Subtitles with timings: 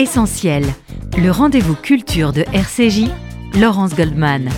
[0.00, 0.64] Essentiel,
[1.18, 3.10] le rendez-vous culture de RCJ,
[3.60, 4.48] Laurence Goldman.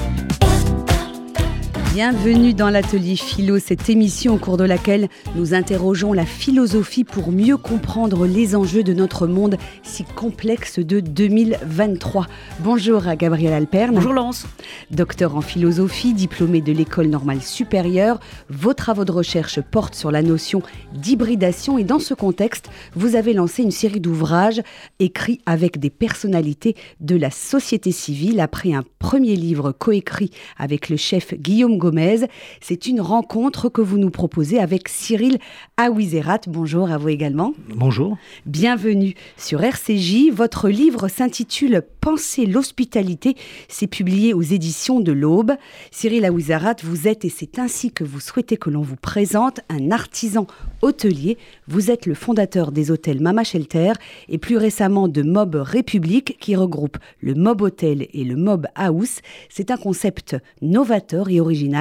[1.93, 7.31] Bienvenue dans l'atelier philo, cette émission au cours de laquelle nous interrogeons la philosophie pour
[7.33, 12.29] mieux comprendre les enjeux de notre monde si complexe de 2023.
[12.61, 13.97] Bonjour à Gabriel Alperne.
[13.97, 14.47] Bonjour Laurence.
[14.90, 20.23] Docteur en philosophie, diplômé de l'école normale supérieure, vos travaux de recherche portent sur la
[20.23, 20.62] notion
[20.95, 24.63] d'hybridation et dans ce contexte, vous avez lancé une série d'ouvrages
[24.99, 30.97] écrits avec des personnalités de la société civile après un premier livre coécrit avec le
[30.97, 32.29] chef Guillaume Gomez.
[32.61, 35.39] C'est une rencontre que vous nous proposez avec Cyril
[35.77, 36.43] Aouizerat.
[36.47, 37.55] Bonjour à vous également.
[37.75, 38.17] Bonjour.
[38.47, 40.31] Bienvenue sur RCJ.
[40.33, 43.37] Votre livre s'intitule Penser l'hospitalité.
[43.69, 45.53] C'est publié aux éditions de l'Aube.
[45.91, 49.91] Cyril Aouizerat, vous êtes, et c'est ainsi que vous souhaitez que l'on vous présente, un
[49.91, 50.47] artisan
[50.83, 51.37] hôtelier.
[51.67, 53.93] Vous êtes le fondateur des hôtels Mama Shelter
[54.29, 59.21] et plus récemment de Mob République qui regroupe le Mob Hotel et le Mob House.
[59.49, 61.71] C'est un concept novateur et original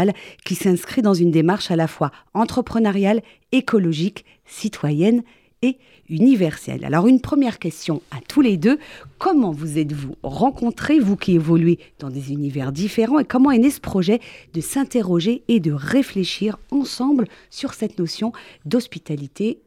[0.45, 5.23] qui s'inscrit dans une démarche à la fois entrepreneuriale, écologique, citoyenne
[5.61, 5.77] et
[6.09, 6.83] universelle.
[6.83, 8.79] Alors une première question à tous les deux,
[9.17, 13.69] comment vous êtes-vous rencontrés, vous qui évoluez dans des univers différents, et comment est né
[13.69, 14.19] ce projet
[14.53, 18.33] de s'interroger et de réfléchir ensemble sur cette notion
[18.65, 19.61] d'hospitalité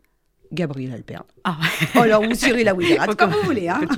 [0.53, 1.25] Gabriel Alperne.
[1.43, 1.57] Ah.
[1.97, 3.69] Oh, alors, vous Cyril Aouiderat, comme vous voulez.
[3.69, 3.81] Hein.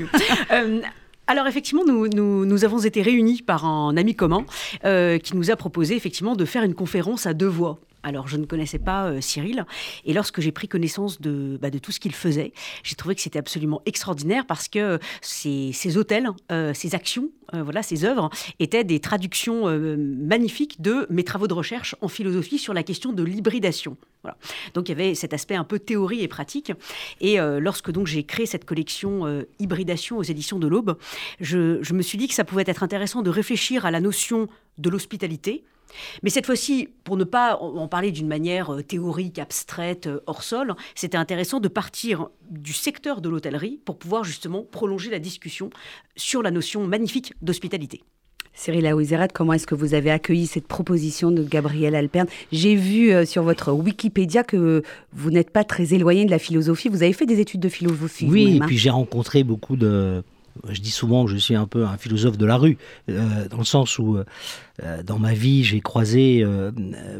[0.52, 0.80] Euh,
[1.28, 4.46] alors effectivement, nous, nous, avons été réunis par un ami commun
[4.84, 7.80] euh, qui nous a proposé effectivement de faire une conférence à deux voix.
[8.06, 9.66] Alors, je ne connaissais pas euh, Cyril.
[10.04, 12.52] Et lorsque j'ai pris connaissance de, bah, de tout ce qu'il faisait,
[12.84, 17.62] j'ai trouvé que c'était absolument extraordinaire parce que ces, ces hôtels, euh, ces actions, euh,
[17.62, 19.66] voilà, ces œuvres étaient des traductions
[19.96, 23.96] magnifiques de mes travaux de recherche en philosophie sur la question de l'hybridation.
[24.22, 24.36] Voilà.
[24.74, 26.72] Donc, il y avait cet aspect un peu théorie et pratique.
[27.20, 30.98] Et lorsque donc j'ai créé cette collection Hybridation aux éditions de l'Aube,
[31.40, 34.48] je, je me suis dit que ça pouvait être intéressant de réfléchir à la notion
[34.78, 35.64] de l'hospitalité
[36.22, 40.42] mais cette fois-ci, pour ne pas en parler d'une manière euh, théorique, abstraite, euh, hors
[40.42, 45.70] sol, c'était intéressant de partir du secteur de l'hôtellerie pour pouvoir justement prolonger la discussion
[46.16, 48.02] sur la notion magnifique d'hospitalité.
[48.56, 53.12] Cyril Aouizerat, comment est-ce que vous avez accueilli cette proposition de Gabriel Alperne J'ai vu
[53.12, 56.88] euh, sur votre Wikipédia que vous n'êtes pas très éloigné de la philosophie.
[56.88, 58.26] Vous avez fait des études de philosophie.
[58.28, 58.66] Oui, et hein?
[58.66, 60.22] puis j'ai rencontré beaucoup de
[60.68, 62.78] je dis souvent que je suis un peu un philosophe de la rue,
[63.08, 66.70] euh, dans le sens où euh, dans ma vie j'ai croisé euh,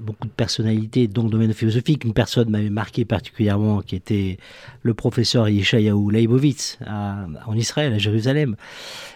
[0.00, 2.04] beaucoup de personnalités dans le domaine philosophique.
[2.04, 4.38] Une personne m'avait marqué particulièrement, qui était
[4.82, 8.56] le professeur Yeshayahu Leibovitz en Israël, à Jérusalem.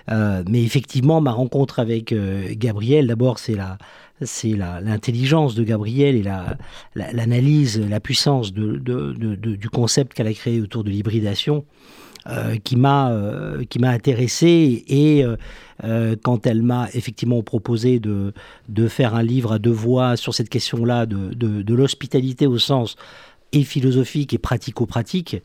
[0.08, 2.14] mais effectivement, ma rencontre avec
[2.58, 3.78] Gabriel, d'abord, c'est la,
[4.22, 6.22] c'est l'intelligence de Gabriel et
[6.94, 11.64] l'analyse, la, la, puissance de, du concept qu'elle a créé autour de l'hybridation.
[12.26, 15.24] Euh, qui m'a euh, qui m'a intéressé et
[15.84, 18.34] euh, quand elle m'a effectivement proposé de,
[18.68, 22.58] de faire un livre à deux voix sur cette question-là de, de, de l'hospitalité au
[22.58, 22.96] sens
[23.52, 25.38] et philosophique et pratico-pratique,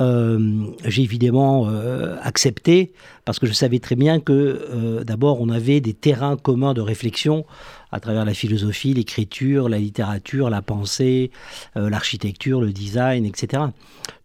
[0.00, 2.92] euh, j'ai évidemment euh, accepté
[3.24, 6.80] parce que je savais très bien que euh, d'abord on avait des terrains communs de
[6.80, 7.44] réflexion
[7.92, 11.32] à travers la philosophie, l'écriture, la littérature, la pensée,
[11.74, 13.64] l'architecture, le design, etc.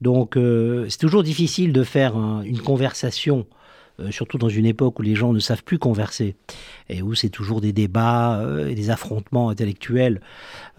[0.02, 0.38] Donc
[0.88, 3.48] c'est toujours difficile de faire une conversation
[4.00, 6.36] euh, surtout dans une époque où les gens ne savent plus converser
[6.90, 10.20] et où c'est toujours des débats euh, et des affrontements intellectuels.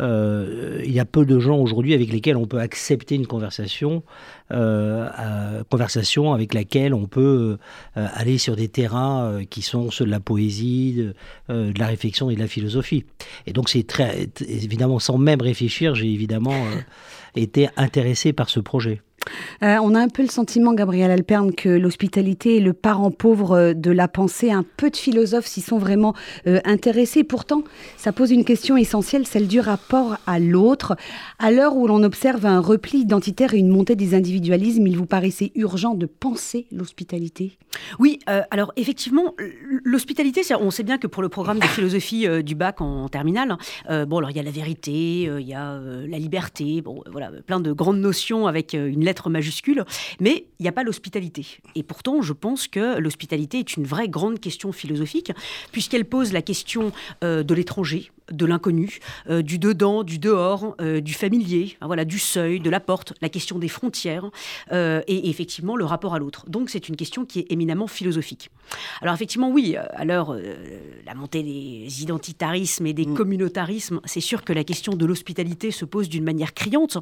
[0.01, 4.03] Euh, il y a peu de gens aujourd'hui avec lesquels on peut accepter une conversation,
[5.71, 7.59] conversation avec laquelle on peut
[7.95, 11.11] aller sur des terrains qui sont ceux de la poésie,
[11.49, 13.05] de, la réflexion et de la philosophie.
[13.47, 16.63] Et donc c'est très évidemment sans même réfléchir, j'ai évidemment
[17.35, 19.01] été intéressé par ce projet.
[19.63, 23.53] Euh, on a un peu le sentiment, Gabriel Alperne, que l'hospitalité est le parent pauvre
[23.53, 24.51] euh, de la pensée.
[24.51, 26.15] Un peu de philosophes s'y sont vraiment
[26.47, 27.25] euh, intéressés.
[27.25, 27.63] Pourtant,
[27.97, 30.97] ça pose une question essentielle, celle du rapport à l'autre.
[31.39, 35.07] À l'heure où l'on observe un repli identitaire et une montée des individualismes, il vous
[35.07, 37.59] paraissait urgent de penser l'hospitalité?
[37.99, 38.19] Oui,
[38.51, 39.35] alors effectivement,
[39.85, 43.57] l'hospitalité, on sait bien que pour le programme de philosophie du bac en terminale,
[43.89, 47.61] bon, alors il y a la vérité, il y a la liberté, bon, voilà, plein
[47.61, 49.85] de grandes notions avec une lettre majuscule,
[50.21, 51.47] mais il n'y a pas l'hospitalité.
[51.75, 55.33] Et pourtant, je pense que l'hospitalité est une vraie grande question philosophique,
[55.73, 56.93] puisqu'elle pose la question
[57.25, 62.05] euh, de l'étranger, de l'inconnu, euh, du dedans, du dehors, euh, du familier, hein, voilà,
[62.05, 64.31] du seuil, de la porte, la question des frontières
[64.73, 66.45] et, effectivement le rapport à l'autre.
[66.49, 68.51] Donc c'est une question qui est éminemment philosophique.
[69.01, 70.37] Alors effectivement oui, à l'heure
[71.05, 73.15] la montée des identitarismes et des mm.
[73.15, 76.99] communautarismes, c'est sûr que la question de l'hospitalité se pose d'une manière criante,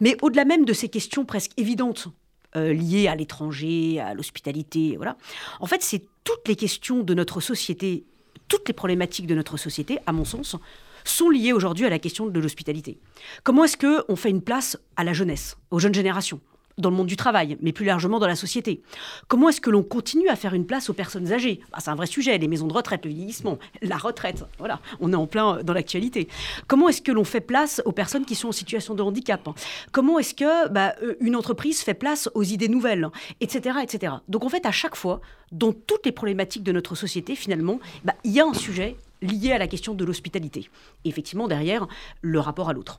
[0.00, 2.08] mais au-delà même de ces questions presque évidentes
[2.54, 5.16] liées à l'étranger, à l'hospitalité, voilà.
[5.60, 8.04] En fait, c'est toutes les questions de notre société,
[8.48, 10.56] toutes les problématiques de notre société, à mon sens,
[11.04, 12.98] sont liées aujourd'hui à la question de l'hospitalité.
[13.44, 16.40] Comment est-ce qu'on fait une place à la jeunesse, aux jeunes générations?
[16.78, 18.82] Dans le monde du travail, mais plus largement dans la société.
[19.28, 21.60] Comment est-ce que l'on continue à faire une place aux personnes âgées?
[21.72, 25.12] Bah, C'est un vrai sujet, les maisons de retraite, le vieillissement, la retraite, voilà, on
[25.12, 26.28] est en plein dans l'actualité.
[26.66, 29.48] Comment est-ce que l'on fait place aux personnes qui sont en situation de handicap?
[29.92, 33.08] Comment est-ce que bah, euh, une entreprise fait place aux idées nouvelles,
[33.40, 34.14] etc., etc.
[34.28, 35.20] Donc en fait, à chaque fois,
[35.52, 39.52] dans toutes les problématiques de notre société, finalement, bah, il y a un sujet lié
[39.52, 40.68] à la question de l'hospitalité.
[41.04, 41.86] Et effectivement, derrière,
[42.20, 42.98] le rapport à l'autre.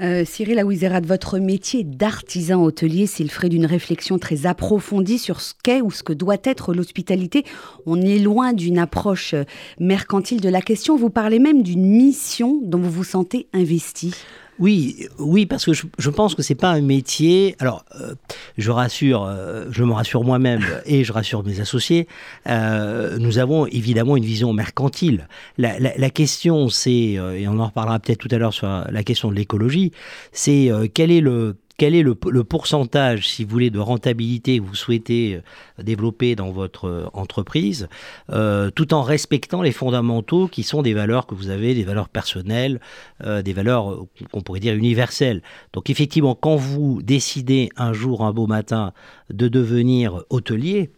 [0.00, 5.54] Euh, Cyril Aouizerat, votre métier d'artisan hôtelier, c'est le d'une réflexion très approfondie sur ce
[5.62, 7.44] qu'est ou ce que doit être l'hospitalité.
[7.86, 9.44] On est loin d'une approche euh,
[9.80, 10.96] mercantile de la question.
[10.96, 14.14] Vous parlez même d'une mission dont vous vous sentez investi.
[14.58, 17.56] Oui, oui, parce que je, pense que c'est pas un métier.
[17.58, 18.14] Alors, euh,
[18.58, 22.06] je rassure, euh, je me rassure moi-même et je rassure mes associés.
[22.46, 25.26] Euh, nous avons évidemment une vision mercantile.
[25.56, 29.30] La, la question, c'est, et on en reparlera peut-être tout à l'heure sur la question
[29.30, 29.92] de l'écologie,
[30.32, 34.76] c'est quel est le quel est le, pourcentage, si vous voulez, de rentabilité que vous
[34.76, 37.88] souhaitez euh, développer dans votre euh, entreprise,
[38.30, 42.08] euh, tout en respectant les fondamentaux qui sont des valeurs que vous avez, des valeurs
[42.08, 42.78] personnelles,
[43.20, 45.42] des valeurs qu'on pourrait dire universelles.
[45.72, 48.92] Donc effectivement, quand vous décidez un jour, un beau matin,
[49.30, 50.90] de devenir hôtelier,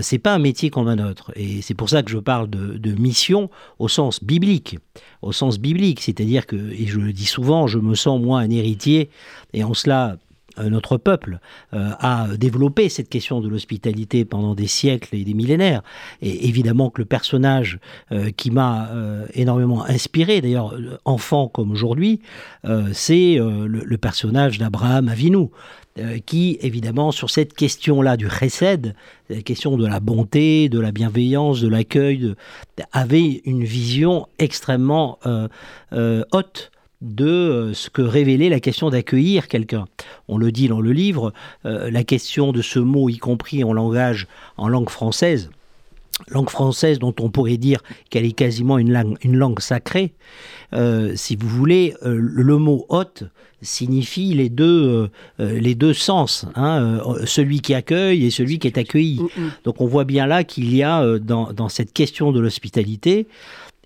[0.00, 1.32] c'est pas un métier comme un autre.
[1.34, 4.78] Et c'est pour ça que je parle de mission au sens biblique,
[5.22, 8.50] au sens biblique, c'est-à-dire que, et je le dis souvent, je me sens moi un
[8.50, 9.10] héritier,
[9.52, 10.16] et en cela
[10.58, 11.38] euh, notre peuple
[11.74, 15.82] euh, a développé cette question de l'hospitalité pendant des siècles et des millénaires.
[16.22, 17.78] Et évidemment que le personnage
[18.12, 18.90] euh, qui m'a
[19.34, 20.74] énormément inspiré, d'ailleurs
[21.04, 22.20] enfant comme aujourd'hui,
[22.92, 25.48] c'est le, personnage d'Abraham Avinu
[26.26, 28.94] qui, évidemment, sur cette question-là du chesed,
[29.28, 32.34] la question de la bonté, de la bienveillance, de l'accueil,
[32.92, 35.18] avait une vision extrêmement
[35.92, 39.86] haute de euh, ce que révélait la question d'accueillir quelqu'un.
[40.26, 41.32] On le dit dans le livre,
[41.64, 45.50] euh, la question de ce mot, y compris en langage, en langue française,
[46.28, 50.12] langue française dont on pourrait dire qu'elle est quasiment une langue, une langue sacrée,
[50.74, 53.24] euh, si vous voulez, le mot hôte
[53.62, 59.20] signifie les deux, les deux sens, hein, celui qui accueille et celui qui est accueilli.
[59.64, 63.26] Donc on voit bien là qu'il y a dans, dans cette question de l'hospitalité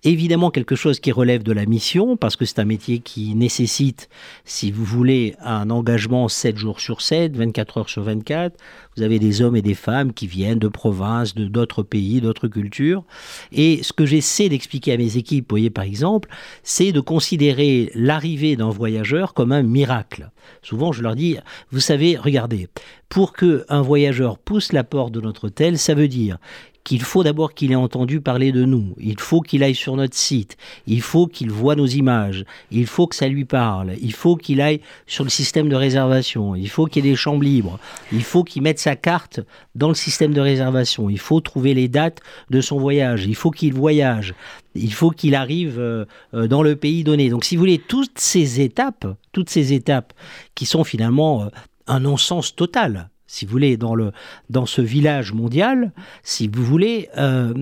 [0.04, 4.08] évidemment quelque chose qui relève de la mission, parce que c'est un métier qui nécessite,
[4.44, 8.56] si vous voulez, un engagement 7 jours sur 7, 24 heures sur 24.
[8.96, 12.48] Vous avez des hommes et des femmes qui viennent de provinces, de d'autres pays, d'autres
[12.48, 13.04] cultures.
[13.52, 16.28] Et ce que j'essaie d'expliquer à mes équipes, vous voyez par exemple,
[16.62, 20.30] c'est de considérer l'arrivée d'un voyageur comme un miracle.
[20.62, 21.36] Souvent, je leur dis,
[21.70, 22.68] vous savez, regardez,
[23.08, 26.38] pour que un voyageur pousse la porte de notre hôtel, ça veut dire
[26.84, 30.16] qu'il faut d'abord qu'il ait entendu parler de nous, il faut qu'il aille sur notre
[30.16, 30.56] site,
[30.86, 34.60] il faut qu'il voit nos images, il faut que ça lui parle, il faut qu'il
[34.60, 37.78] aille sur le système de réservation, il faut qu'il ait des chambres libres,
[38.12, 39.40] il faut qu'il mette sa carte
[39.74, 42.20] dans le système de réservation, il faut trouver les dates
[42.50, 44.34] de son voyage, il faut qu'il voyage,
[44.74, 47.30] il faut qu'il arrive euh, euh, dans le pays donné.
[47.30, 50.12] Donc si vous voulez, toutes ces étapes, toutes ces étapes
[50.54, 51.46] qui sont finalement euh,
[51.86, 54.12] un non-sens total, si vous voulez, dans, le,
[54.50, 57.54] dans ce village mondial, si vous voulez, euh,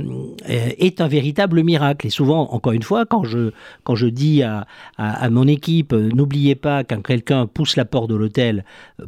[0.49, 2.09] est un véritable miracle.
[2.09, 3.53] Et souvent, encore une fois, quand je,
[3.85, 4.67] quand je dis à,
[4.99, 8.65] à, mon équipe, n'oubliez pas quand quelqu'un pousse la porte de l'hôtel,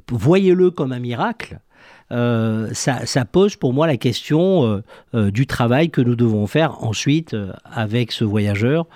[0.09, 1.59] voyez-le comme un miracle,
[2.13, 4.83] euh, ça, pose pour moi la question euh,
[5.15, 8.87] euh, du travail que nous devons faire ensuite avec ce voyageur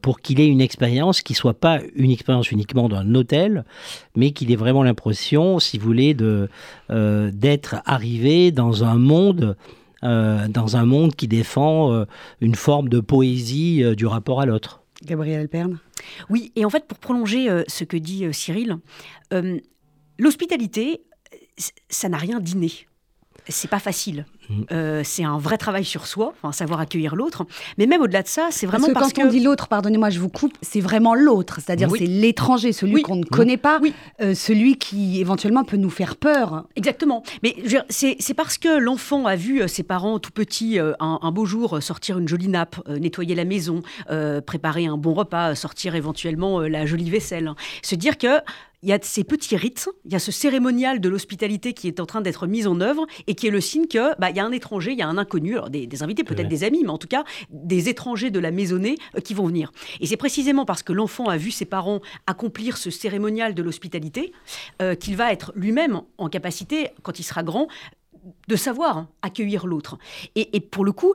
[0.00, 3.64] pour qu'il ait une expérience qui soit pas une expérience uniquement d'un hôtel,
[4.14, 6.48] mais qu'il ait vraiment l'impression, si vous voulez, de
[6.88, 9.56] d'être arrivé dans un monde.
[10.02, 12.06] dans un monde qui défend
[12.40, 14.82] une forme de poésie du rapport à l'autre.
[15.04, 15.78] Gabriel Perne
[16.30, 18.78] Oui, et en fait, pour prolonger ce que dit Cyril,
[20.18, 21.02] l'hospitalité,
[21.88, 22.86] ça n'a rien d'inné.
[23.48, 24.26] C'est pas facile.
[24.48, 24.62] Mm.
[24.72, 27.44] Euh, c'est un vrai travail sur soi, enfin, savoir accueillir l'autre.
[27.78, 30.20] Mais même au-delà de ça, c'est vraiment parce que quand on dit l'autre, pardonnez-moi, je
[30.20, 33.80] vous coupe, c'est vraiment l'autre, c'est-à-dire c'est l'étranger, celui qu'on ne connaît pas,
[34.20, 36.66] euh, celui qui éventuellement peut nous faire peur.
[36.76, 37.22] Exactement.
[37.42, 37.56] Mais
[37.88, 42.18] c'est parce que l'enfant a vu euh, ses parents tout petits un, beau jour sortir
[42.18, 43.82] une jolie nappe, nettoyer la maison,
[44.46, 47.52] préparer un bon repas, sortir éventuellement la jolie vaisselle.
[47.82, 48.40] Se dire que
[48.86, 51.98] il y a ces petits rites, il y a ce cérémonial de l'hospitalité qui est
[51.98, 54.40] en train d'être mis en œuvre et qui est le signe que bah, il y
[54.40, 56.90] a un étranger, il y a un inconnu, alors des, invités, peut-être des amis, mais
[56.90, 59.72] en tout cas des étrangers de la maisonnée euh, qui vont venir.
[60.00, 64.32] Et c'est précisément parce que l'enfant a vu ses parents accomplir ce cérémonial de l'hospitalité
[64.80, 67.66] euh, qu'il va être lui-même en capacité, quand il sera grand,
[68.46, 69.98] de savoir accueillir l'autre.
[70.36, 71.12] Et, et, pour le coup,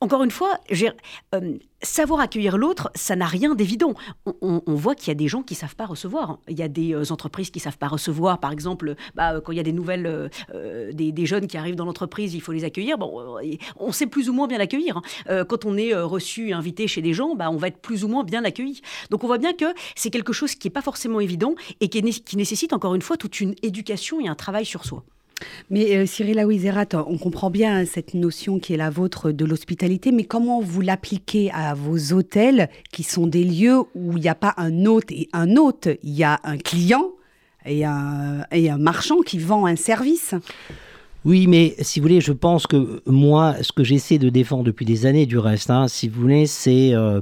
[0.00, 0.60] encore une fois,
[1.34, 3.94] euh, savoir accueillir l'autre, ça n'a rien d'évident.
[4.42, 6.38] On, voit qu'il y a des gens qui savent pas recevoir.
[6.48, 8.38] Il y a des euh, entreprises qui savent pas recevoir.
[8.38, 11.86] Par exemple, bah, quand il y a des nouvelles, euh, des, jeunes qui arrivent dans
[11.86, 12.98] l'entreprise, il faut les accueillir.
[12.98, 13.38] Bon,
[13.76, 15.00] on sait plus ou moins bien l'accueillir.
[15.26, 15.44] Hein.
[15.44, 18.22] quand on est reçu, invité chez des gens, bah, on va être plus ou moins
[18.22, 18.82] bien accueilli.
[19.10, 22.02] Donc on voit bien que c'est quelque chose qui n'est pas forcément évident et qui
[22.02, 25.04] nécessite encore une fois toute une éducation et un travail sur soi.
[25.70, 30.12] Mais euh, Cyril Aouizerat, on comprend bien cette notion qui est la vôtre de l'hospitalité,
[30.12, 34.34] mais comment vous l'appliquez à vos hôtels qui sont des lieux où il n'y a
[34.34, 37.10] pas un hôte et un hôte, il y a un client
[37.66, 40.34] et un, et un marchand qui vend un service?
[41.24, 44.86] Oui, mais si vous voulez, je pense que moi, ce que j'essaie de défendre depuis
[44.86, 47.20] des années, du reste, hein, si vous voulez, c'est euh,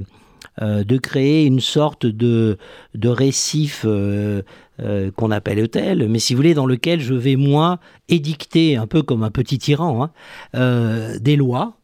[0.61, 2.59] de créer une sorte de,
[2.95, 4.43] de récif euh,
[4.81, 8.87] euh, qu'on appelle hôtel, mais si vous voulez, dans lequel je vais, moi, édicter, un
[8.87, 10.11] peu comme un petit tyran,
[10.55, 11.79] hein, des lois,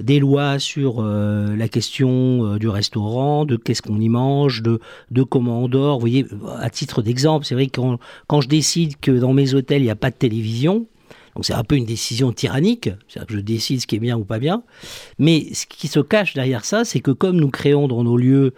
[0.00, 4.78] des lois sur la question du restaurant, de qu'est-ce qu'on y mange, de,
[5.10, 5.94] de comment on dort.
[5.94, 6.26] Vous voyez,
[6.58, 9.86] à titre d'exemple, c'est vrai que quand, quand, je décide que dans mes hôtels, il
[9.86, 10.86] n'y a pas de télévision,
[11.34, 14.16] donc c'est un peu une décision tyrannique, c'est-à-dire que je décide ce qui est bien
[14.16, 14.62] ou pas bien.
[15.18, 18.54] Mais ce qui se cache derrière ça, c'est que comme nous créons dans nos lieux,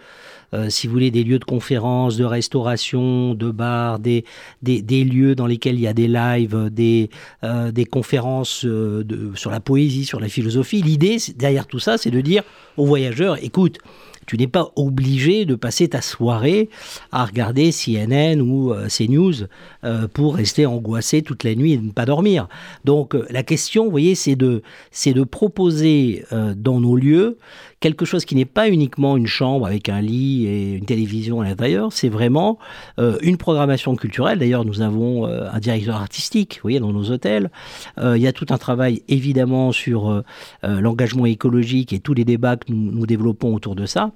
[0.53, 4.23] euh, si vous voulez, des lieux de conférence, de restauration, de bars, des,
[4.63, 7.09] lieux dans lesquels il y a des lives, des,
[7.43, 9.03] euh, conférences euh,
[9.35, 12.43] sur la poésie, sur la philosophie, l'idée derrière tout ça, c'est de dire
[12.77, 13.79] aux voyageurs, écoute,
[14.27, 16.69] tu n'es pas obligé de passer ta soirée
[17.11, 19.47] à regarder CNN ou euh, CNews
[19.83, 22.47] euh, pour rester angoissé toute la nuit et ne pas dormir.
[22.85, 27.37] Donc euh, la question, vous voyez, c'est de, c'est de proposer dans nos lieux
[27.79, 31.45] quelque chose qui n'est pas uniquement une chambre avec un lit et une télévision à
[31.45, 32.57] l'intérieur, c'est vraiment
[32.99, 34.39] euh, une programmation culturelle.
[34.39, 37.51] D'ailleurs, nous avons euh, un directeur artistique, vous voyez, dans nos hôtels.
[37.99, 40.23] Euh, il y a tout un travail, évidemment, sur
[40.63, 44.11] l'engagement écologique et tous les débats que nous, nous développons autour de ça.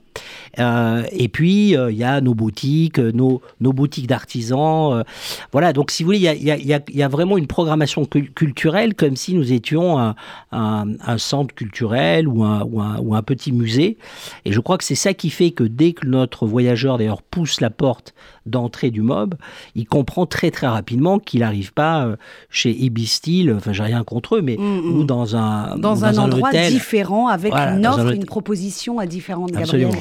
[0.58, 5.04] Et puis, il y a nos boutiques, nos, nos boutiques d'artisans.
[5.52, 8.06] voilà, donc si vous voulez, il y a, y a, y a vraiment une programmation
[8.06, 10.14] culturelle comme si nous étions
[10.52, 13.98] un, centre culturel ou un petit musée.
[14.46, 17.62] Et je crois que c'est ça qui fait que dès que notre voyageur d'ailleurs pousse
[17.62, 18.14] la porte
[18.46, 19.36] d'entrée du mob,
[19.76, 22.16] il comprend très très rapidement qu'il n'arrive pas euh,
[22.50, 24.96] chez Ibistil, enfin j'ai rien contre eux, mais mm, mm.
[24.96, 29.52] ou dans un dans, un, endroit différent avec une offre, une proposition à différentes.
[29.52, 29.92] Gabriel.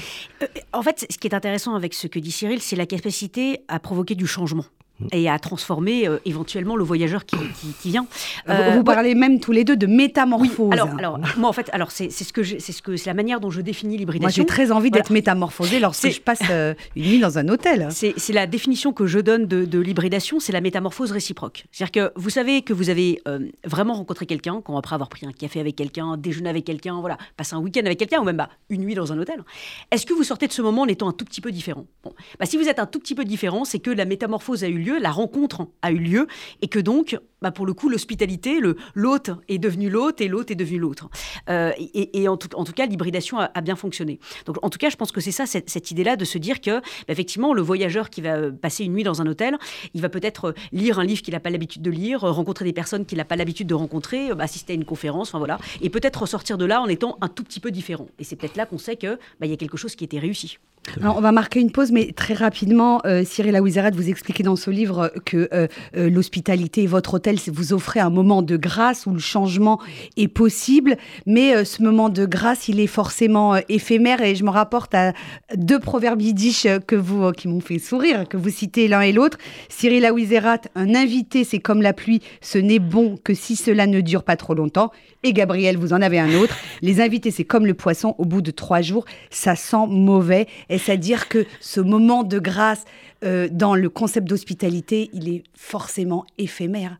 [0.42, 3.60] Euh, en fait, ce qui est intéressant avec ce que dit Cyril, c'est la capacité
[3.68, 4.64] à provoquer du changement
[5.12, 7.36] et à transformer euh, éventuellement le voyageur qui,
[7.84, 8.06] vient.
[8.46, 10.72] vous, euh, parlez même tous les deux de métamorphose.
[10.72, 13.40] alors, alors, moi en fait, alors c'est ce que c'est ce que c'est la manière
[13.40, 14.26] dont je définis l'hybridation.
[14.26, 17.88] Moi j'ai très envie d'être métamorphosée lorsque je passe euh, une nuit dans un hôtel.
[17.90, 21.64] C'est la définition que je donne de, l'hybridation, c'est la métamorphose réciproque.
[21.72, 23.22] C'est-à-dire que vous savez que vous avez
[23.64, 27.16] vraiment rencontré quelqu'un, quand après avoir pris un café avec quelqu'un, déjeuner avec quelqu'un, voilà,
[27.36, 29.42] passer un week-end avec quelqu'un ou même bah, une nuit dans un hôtel.
[29.90, 31.86] Est-ce que vous sortez de ce moment en étant un tout petit peu différent?
[32.04, 32.12] Bon.
[32.38, 34.78] bah, si vous êtes un tout petit peu différent, c'est que la métamorphose a eu
[34.78, 36.26] lieu la rencontre a eu lieu,
[36.62, 38.60] et que donc, bah pour le coup, l'hospitalité,
[38.94, 41.08] l'hôte est devenu l'hôte et l'hôte est devenu l'autre.
[41.48, 44.18] Euh, et, en, tout, cas, l'hybridation a, bien fonctionné.
[44.46, 46.80] Donc, en tout cas, je pense que c'est ça, cette, idée-là de se dire que,
[46.80, 49.58] bah, effectivement, le voyageur qui va passer une nuit dans un hôtel,
[49.94, 53.04] il va peut-être lire un livre qu'il n'a pas l'habitude de lire, rencontrer des personnes
[53.06, 56.58] qu'il n'a pas l'habitude de rencontrer, assister à une conférence, enfin voilà, et peut-être ressortir
[56.58, 58.06] de là en étant un tout petit peu différent.
[58.18, 60.58] Et c'est peut-être là qu'on sait qu'il bah, y a quelque chose qui était réussi.
[61.00, 64.56] Alors, on va marquer une pause, mais très rapidement, euh, Cyril Aouizarat, vous expliquez dans
[64.56, 69.12] ce livre que euh, euh, l'hospitalité, votre hôtel, vous offrez un moment de grâce où
[69.12, 69.80] le changement
[70.16, 70.96] est possible,
[71.26, 74.22] mais ce moment de grâce, il est forcément éphémère.
[74.22, 75.12] Et je me rapporte à
[75.54, 79.38] deux proverbes yiddish que vous, qui m'ont fait sourire, que vous citez l'un et l'autre.
[79.68, 84.00] Cyril Aouizerat, un invité, c'est comme la pluie, ce n'est bon que si cela ne
[84.00, 84.90] dure pas trop longtemps.
[85.22, 86.56] Et Gabriel, vous en avez un autre.
[86.82, 90.46] Les invités, c'est comme le poisson, au bout de trois jours, ça sent mauvais.
[90.68, 92.84] Est-ce à dire que ce moment de grâce
[93.24, 96.98] euh, dans le concept d'hospitalité, il est forcément éphémère?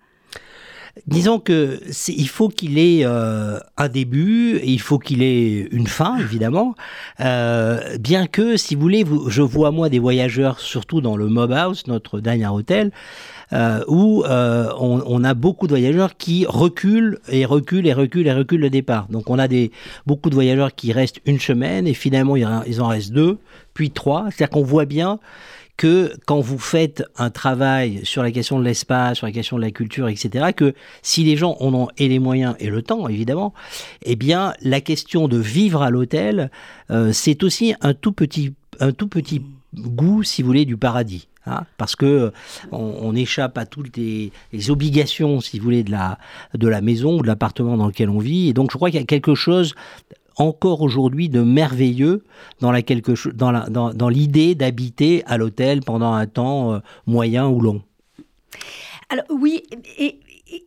[1.06, 5.86] Disons que il faut qu'il ait euh, un début et il faut qu'il ait une
[5.86, 6.74] fin, évidemment.
[7.20, 11.52] Euh, bien que, si vous voulez, je vois moi des voyageurs, surtout dans le Mob
[11.52, 12.92] House, notre dernier hôtel,
[13.52, 18.32] euh, où euh, on, a beaucoup de voyageurs qui reculent et reculent et reculent et
[18.32, 19.08] reculent le départ.
[19.08, 19.72] Donc on a des,
[20.06, 23.38] beaucoup de voyageurs qui restent une semaine et finalement ils en restent deux,
[23.74, 24.26] puis trois.
[24.30, 25.18] C'est-à-dire qu'on voit bien
[25.76, 29.62] que quand vous faites un travail sur la question de l'espace, sur la question de
[29.62, 33.08] la culture, etc., que si les gens en ont et les moyens et le temps,
[33.08, 33.54] évidemment,
[34.02, 36.50] eh bien, la question de vivre à l'hôtel,
[36.90, 39.42] euh, c'est aussi un tout petit, un tout petit
[39.74, 41.28] goût, si vous voulez, du paradis.
[41.46, 42.32] Hein, parce que
[42.70, 44.30] on, échappe à toutes les,
[44.68, 46.18] obligations, si vous voulez, de la,
[46.54, 48.50] de la maison ou de l'appartement dans lequel on vit.
[48.50, 49.74] Et donc, je crois qu'il y a quelque chose
[50.40, 52.24] encore aujourd'hui de merveilleux
[52.60, 56.78] dans, la quelque, dans, la, dans, dans l'idée d'habiter à l'hôtel pendant un temps euh,
[57.06, 57.82] moyen ou long.
[59.10, 59.62] Alors oui,
[59.98, 60.20] et,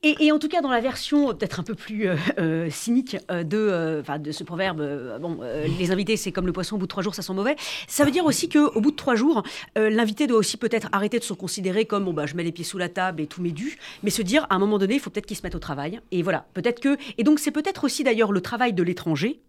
[0.03, 4.03] et, en tout cas, dans la version peut-être un peu plus euh, euh, cynique de,
[4.17, 5.39] de ce proverbe, bon,
[5.79, 7.55] les invités, c'est comme le poisson, au bout de trois jours, ça sent mauvais.
[7.87, 9.43] Ça veut dire aussi qu'au bout de trois jours,
[9.75, 12.65] l'invité doit aussi peut-être arrêter de se considérer comme bon, bah, je mets les pieds
[12.65, 14.99] sous la table et tout m'est dû, mais se dire à un moment donné, il
[14.99, 15.99] faut peut-être qu'il se mette au travail.
[16.11, 16.97] Et voilà, peut-être que.
[17.17, 19.41] Et donc, c'est peut-être aussi d'ailleurs le travail de l'étranger,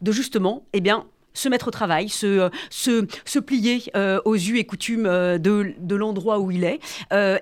[0.00, 4.58] de justement, eh bien, se mettre au travail, se, euh, se, plier euh, aux us
[4.58, 6.80] et coutumes euh, de, l'endroit où il est,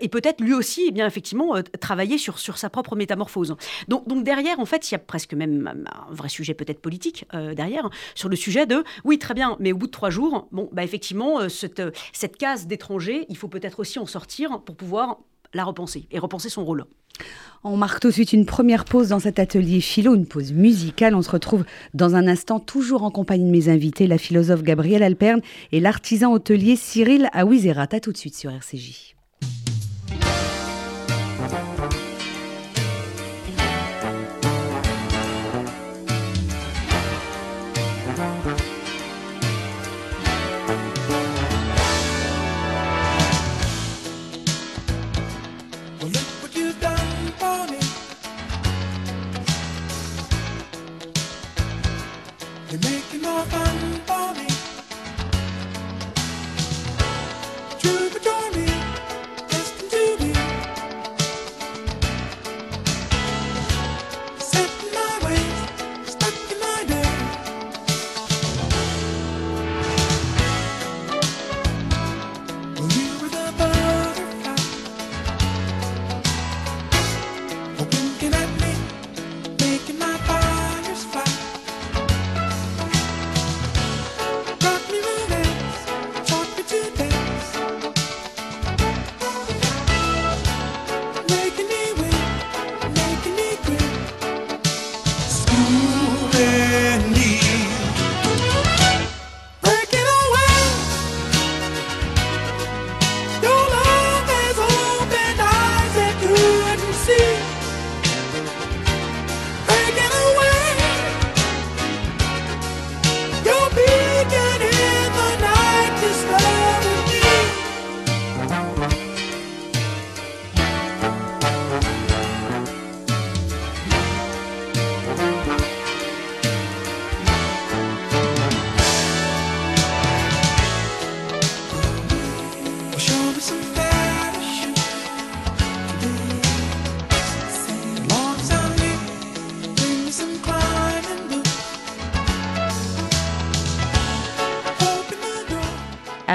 [0.01, 3.55] et peut-être lui aussi, eh bien, effectivement, travailler sur, sur sa propre métamorphose.
[3.87, 7.25] Donc, donc derrière, en fait, il y a presque même un vrai sujet peut-être politique
[7.55, 10.69] derrière, sur le sujet de, oui, très bien, mais au bout de trois jours, bon,
[10.73, 15.19] bah, effectivement, cette, cette case d'étranger, il faut peut-être aussi en sortir pour pouvoir
[15.55, 16.85] la repenser et repenser son rôle.
[17.65, 21.15] On marque tout de suite une première pause dans cet atelier philo, une pause musicale.
[21.15, 25.03] On se retrouve dans un instant, toujours en compagnie de mes invités, la philosophe Gabrielle
[25.03, 25.41] Alperne
[25.73, 27.89] et l'artisan hôtelier Cyril Awizerat.
[27.91, 29.18] A tout de suite sur RCJ.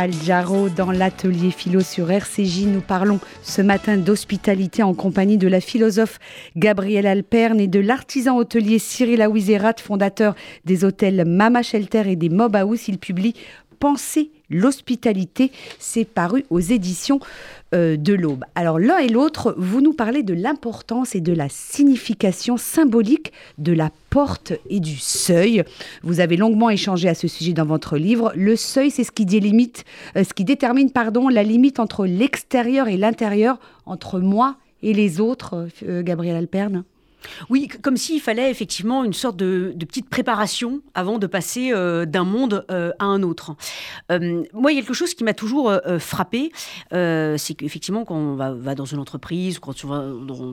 [0.04, 2.66] Al Jarreau dans l'atelier philo sur RCJ.
[2.66, 6.20] Nous parlons ce matin d'hospitalité en compagnie de la philosophe
[6.58, 10.36] Gabrielle Alperne et de l'artisan hôtelier Cyril Aouizerat, fondateur
[10.66, 12.90] des hôtels Mama Shelter et des Mob House.
[12.90, 13.34] Il publie
[13.80, 15.52] Penser l'hospitalité.
[15.80, 17.20] C'est paru aux éditions
[17.74, 18.44] euh, de l'Aube.
[18.56, 23.74] Alors l'un et l'autre, vous nous parlez de l'importance et de la signification symbolique de
[23.74, 25.64] la porte et du seuil.
[26.04, 28.32] Vous avez longuement échangé à ce sujet dans votre livre.
[28.36, 32.88] Le seuil, c'est ce qui délimite, euh, ce qui détermine, pardon, la limite entre l'extérieur
[32.88, 36.84] et l'intérieur, entre moi et les autres, euh, Gabriel Alperne.
[37.50, 42.24] Oui, comme s'il fallait effectivement une sorte de, petite préparation avant de passer euh, d'un
[42.24, 43.56] monde euh, à un autre.
[44.12, 46.52] Euh, moi, il y a quelque chose qui m'a toujours frappé,
[46.92, 50.04] c'est qu'effectivement, quand on va, dans une entreprise, quand on va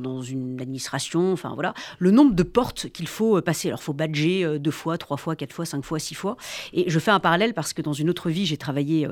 [0.01, 3.69] dans, une administration, enfin voilà, le nombre de portes qu'il faut passer.
[3.69, 6.37] Alors, il faut badger deux fois, trois fois, quatre fois, cinq fois, six fois.
[6.73, 9.09] Et je fais un parallèle parce que dans une autre vie, j'ai travaillé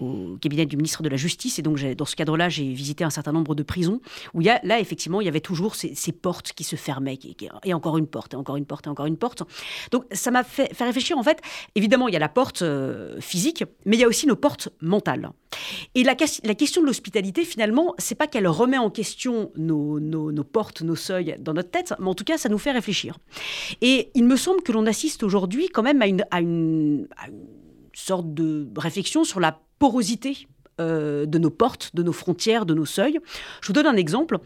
[0.00, 3.10] au cabinet du ministre de la Justice, et donc dans ce cadre-là, j'ai visité un
[3.10, 4.00] certain nombre de prisons
[4.34, 6.76] où il y a, là, effectivement, il y avait toujours ces, ces portes qui se
[6.76, 6.91] ferment
[7.64, 9.42] et, encore une porte, et encore une porte, et encore une porte.
[9.90, 11.40] Donc ça m'a fait, réfléchir, en fait,
[11.74, 14.68] évidemment, il y a la porte euh, physique, mais il y a aussi nos portes
[14.80, 15.30] mentales.
[15.94, 20.00] Et la, question de l'hospitalité, finalement, c'est pas qu'elle remet en question nos,
[20.44, 23.18] portes, nos seuils dans notre tête, mais en tout cas, ça nous fait réfléchir.
[23.80, 27.08] Et il me semble que l'on assiste aujourd'hui quand même à une
[27.94, 30.46] sorte de réflexion sur la porosité
[30.80, 33.18] euh, de nos portes, de nos frontières, de nos seuils.
[33.60, 34.38] Je vous donne un exemple.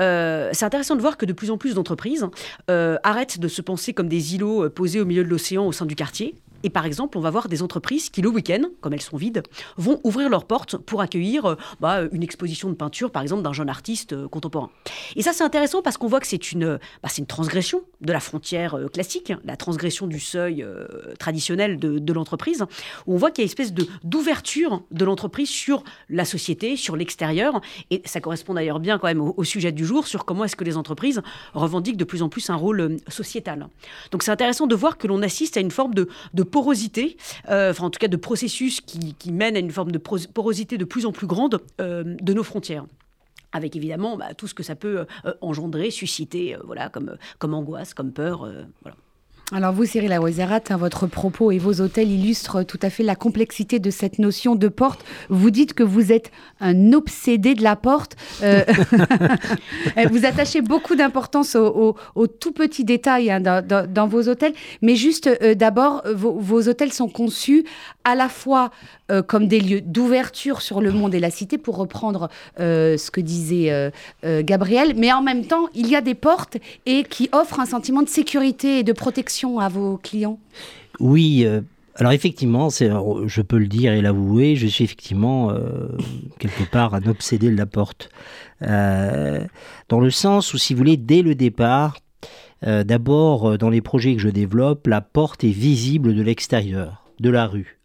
[0.00, 2.26] Euh, c'est intéressant de voir que de plus en plus d'entreprises
[2.70, 5.86] euh, arrêtent de se penser comme des îlots posés au milieu de l'océan au sein
[5.86, 9.02] du quartier et par exemple, on va voir des entreprises qui, le week-end, comme elles
[9.02, 9.42] sont vides,
[9.76, 13.52] vont ouvrir leurs portes pour accueillir euh, bah, une exposition de peinture, par exemple, d'un
[13.52, 14.70] jeune artiste euh, contemporain.
[15.14, 18.20] Et ça, c'est intéressant parce qu'on voit que c'est une, bah, une transgression de la
[18.20, 20.64] frontière euh, classique, la transgression du seuil
[21.18, 22.64] traditionnel de, l'entreprise,
[23.06, 26.96] où on voit qu'il y a une espèce d'ouverture de, l'entreprise sur la société, sur
[26.96, 27.60] l'extérieur.
[27.90, 30.64] Et ça correspond d'ailleurs bien quand même au, sujet du jour sur comment est-ce que
[30.64, 31.20] les entreprises
[31.52, 33.68] revendiquent de plus en plus un rôle sociétal.
[34.12, 37.16] Donc c'est intéressant de voir que l'on assiste à une forme de, de porosité,
[37.48, 40.78] euh, enfin en tout cas de processus qui, qui mènent à une forme de porosité
[40.78, 42.86] de plus en plus grande euh, de nos frontières
[43.50, 47.92] avec évidemment bah, tout ce que ça peut euh, engendrer, susciter, voilà, comme, comme angoisse,
[47.92, 48.48] comme peur.
[48.82, 48.96] voilà.
[49.52, 53.14] Alors vous, Cyril Aouazarat, hein, votre propos et vos hôtels illustrent tout à fait la
[53.14, 55.04] complexité de cette notion de porte.
[55.28, 58.16] Vous dites que vous êtes un obsédé de la porte.
[58.42, 58.64] Euh,
[60.10, 61.94] vous attachez beaucoup d'importance aux,
[62.26, 64.54] tout petits détails hein, dans, vos hôtels.
[64.80, 67.66] Mais juste euh, d'abord, vos, hôtels sont conçus
[68.04, 68.70] à la fois
[69.10, 73.20] euh, comme des lieux d'ouverture sur le monde et la cité, pour reprendre ce que
[73.20, 77.66] disait Gabriel, mais en même temps, il y a des portes et qui offrent un
[77.66, 80.38] sentiment de sécurité et de protection à vos clients?
[81.00, 81.42] Oui.
[81.44, 81.60] Euh,
[81.96, 85.88] alors effectivement, je peux le dire et l'avouer, je suis effectivement euh,
[86.40, 88.08] quelque part un obsédé de la porte.
[88.62, 89.44] Euh,
[89.88, 91.98] dans le sens où, si vous voulez, dès le départ,
[92.62, 97.46] d'abord dans les projets que je développe, la porte est visible de l'extérieur, de la
[97.46, 97.78] rue.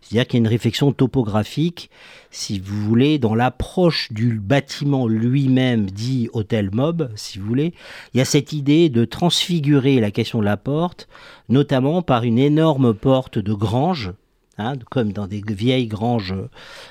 [0.00, 1.90] C'est-à-dire qu'il y a une réflexion topographique,
[2.30, 7.74] si vous voulez, dans l'approche du bâtiment lui-même dit hôtel mob, si vous voulez.
[8.14, 11.08] Il y a cette idée de transfigurer la question de la porte,
[11.48, 14.12] notamment par une énorme porte de grange,
[14.58, 16.34] Hein, comme dans des vieilles granges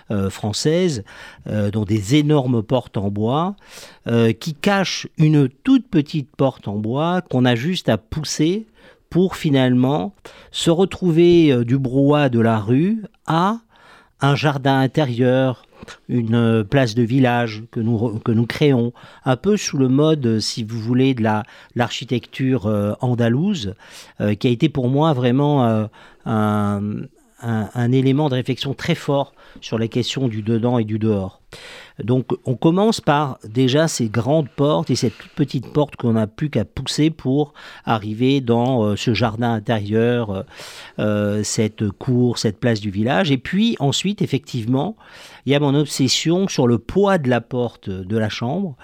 [0.10, 1.04] euh, françaises,
[1.46, 3.56] euh, dont des énormes portes en bois,
[4.08, 8.66] euh, qui cachent une toute petite porte en bois qu'on a juste à pousser
[9.12, 10.16] pour finalement
[10.52, 13.58] se retrouver euh, du brouhaha de la rue à
[14.22, 15.66] un jardin intérieur,
[16.08, 18.94] une euh, place de village que nous, que nous créons,
[19.26, 21.44] un peu sous le mode, si vous voulez, de la,
[21.76, 23.76] l'architecture euh, andalouse,
[24.40, 25.88] qui a été pour moi vraiment
[26.26, 26.90] un,
[27.42, 31.42] un, élément de réflexion très fort sur la question du dedans et du dehors.
[32.02, 36.50] Donc on commence par déjà ces grandes portes et cette petite porte qu'on n'a plus
[36.50, 37.54] qu'à pousser pour
[37.86, 40.44] arriver dans euh, ce jardin intérieur, euh,
[41.00, 43.32] euh, cette cour, cette place du village.
[43.32, 44.96] Et puis ensuite, effectivement,
[45.46, 48.76] il y a mon obsession sur le poids de la porte de la chambre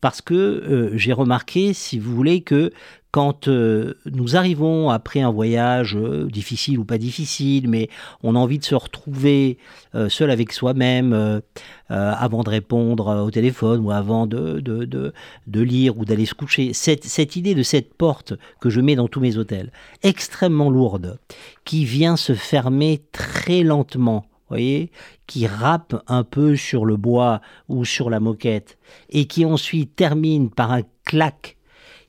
[0.00, 2.72] parce que j'ai remarqué, si vous voulez, que
[3.10, 7.88] quand euh, nous arrivons après un voyage euh, difficile ou pas difficile, mais
[8.22, 9.58] on a envie de se retrouver
[9.94, 11.40] euh, seul avec soi-même
[11.88, 16.72] avant de répondre au téléphone ou avant de, de, de, lire ou d'aller se coucher,
[16.72, 19.72] cette, cette, idée de cette porte que je mets dans tous mes hôtels,
[20.04, 21.18] extrêmement lourde,
[21.64, 24.92] qui vient se fermer très lentement, voyez,
[25.26, 30.48] qui râpe un peu sur le bois ou sur la moquette, et qui ensuite termine
[30.48, 31.56] par un clac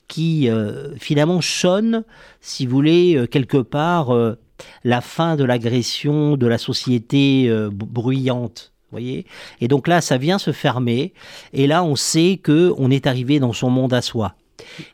[0.08, 2.04] qui euh, finalement sonne,
[2.40, 4.38] si vous voulez, euh, quelque part euh,
[4.84, 8.72] la fin de l'agression de la société bruyante.
[8.92, 9.26] Voyez?
[9.60, 11.14] Et donc là, ça vient se fermer,
[11.52, 14.36] et là, on sait que on est arrivé dans son monde à soi.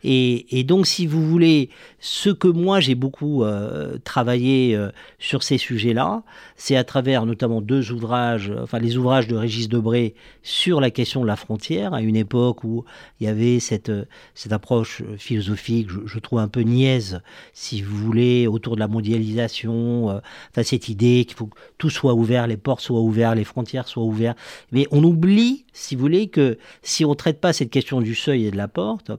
[0.05, 5.59] Et, donc, si vous voulez, ce que moi j'ai beaucoup euh, travaillé euh, sur ces
[5.59, 6.23] sujets-là,
[6.57, 11.23] c'est à travers notamment deux ouvrages, enfin les ouvrages de Régis Debré sur la question
[11.23, 12.85] de la frontière, à une époque où
[13.21, 13.93] il y avait cette,
[14.35, 17.21] cette approche philosophique, je, trouve un peu niaise,
[17.53, 20.19] si vous voulez, autour de la mondialisation, euh,
[20.51, 23.89] enfin cette idée qu'il faut que tout soit ouvert, les portes soient ouvertes, les frontières
[23.89, 24.39] soient ouvertes.
[24.73, 28.15] Mais on oublie, si vous voulez, que si on ne traite pas cette question du
[28.15, 29.11] seuil et de la porte,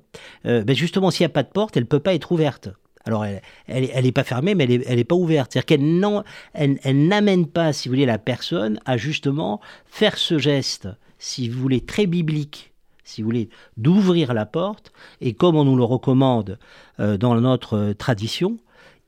[0.45, 2.69] euh, ben justement, s'il n'y a pas de porte, elle ne peut pas être ouverte.
[3.05, 5.51] Alors, elle n'est elle, pas fermée, mais elle n'est pas ouverte.
[5.53, 10.87] C'est-à-dire qu'elle elle, n'amène pas, si vous voulez, la personne à justement faire ce geste,
[11.17, 15.77] si vous voulez, très biblique, si vous voulez, d'ouvrir la porte, et comme on nous
[15.77, 16.59] le recommande
[16.99, 18.57] euh, dans notre tradition,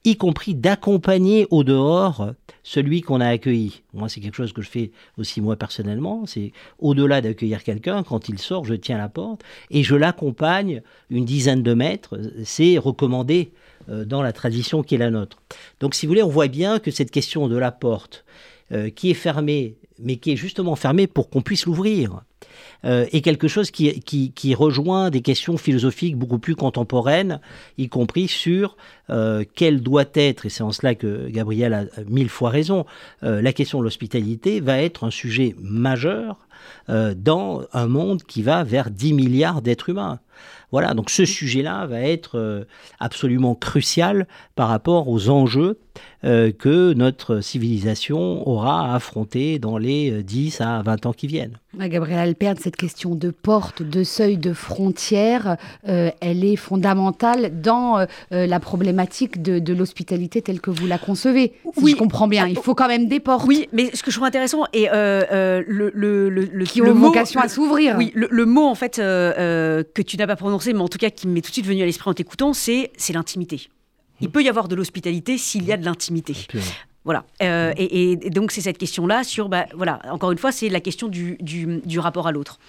[0.04, 2.32] y compris d'accompagner au dehors
[2.64, 3.84] celui qu'on a accueilli.
[3.94, 6.26] Moi, c'est quelque chose que je fais aussi moi personnellement.
[6.26, 11.26] C'est au-delà d'accueillir quelqu'un, quand il sort, je tiens la porte et je l'accompagne une
[11.26, 12.20] dizaine de mètres.
[12.44, 13.52] C'est recommandé
[13.90, 15.38] euh, dans la tradition qui est la nôtre.
[15.80, 18.26] Donc, si vous voulez, on voit bien que cette question de la porte,
[18.72, 22.24] euh, qui est fermée, mais qui est justement fermée pour qu'on puisse l'ouvrir.
[22.86, 27.40] euh, est quelque chose qui, qui, rejoint des questions philosophiques beaucoup plus contemporaines,
[27.78, 28.76] y compris sur
[29.10, 32.86] euh, quelle doit être, et c'est en cela que Gabriel a mille fois raison,
[33.24, 36.38] euh, la question de l'hospitalité va être un sujet majeur
[36.88, 40.20] dans un monde qui va vers 10 milliards d'êtres humains.
[40.72, 42.66] Voilà, donc ce sujet-là va être
[43.00, 45.80] absolument crucial par rapport aux enjeux
[46.24, 51.60] que notre civilisation aura à affronter dans les 10 à 20 ans qui viennent.
[51.78, 55.56] Gabriel Alperne, cette question de porte, de seuil, de frontière,
[55.88, 60.98] euh, elle est fondamentale dans euh, euh, la problématique de, l'hospitalité telle que vous la
[60.98, 61.54] concevez.
[61.78, 63.46] Si oui, je comprends bien, il faut quand même des portes.
[63.48, 67.48] Oui, mais ce que je trouve intéressant et le, le, le, qui ont vocation à
[67.48, 67.96] s'ouvrir.
[67.98, 71.28] Oui, le, mot en fait que tu n'as pas prononcé, mais en tout cas qui
[71.28, 73.70] m'est tout de suite venu à l'esprit en t'écoutant, c'est c'est l'intimité.
[74.22, 76.36] Il peut y avoir de l'hospitalité s'il y a de l'intimité.
[77.04, 77.26] Voilà.
[77.42, 81.08] Euh, et, donc, c'est cette question-là sur, bah, voilà, encore une fois, c'est la question
[81.08, 82.60] du, du, rapport à l'autre.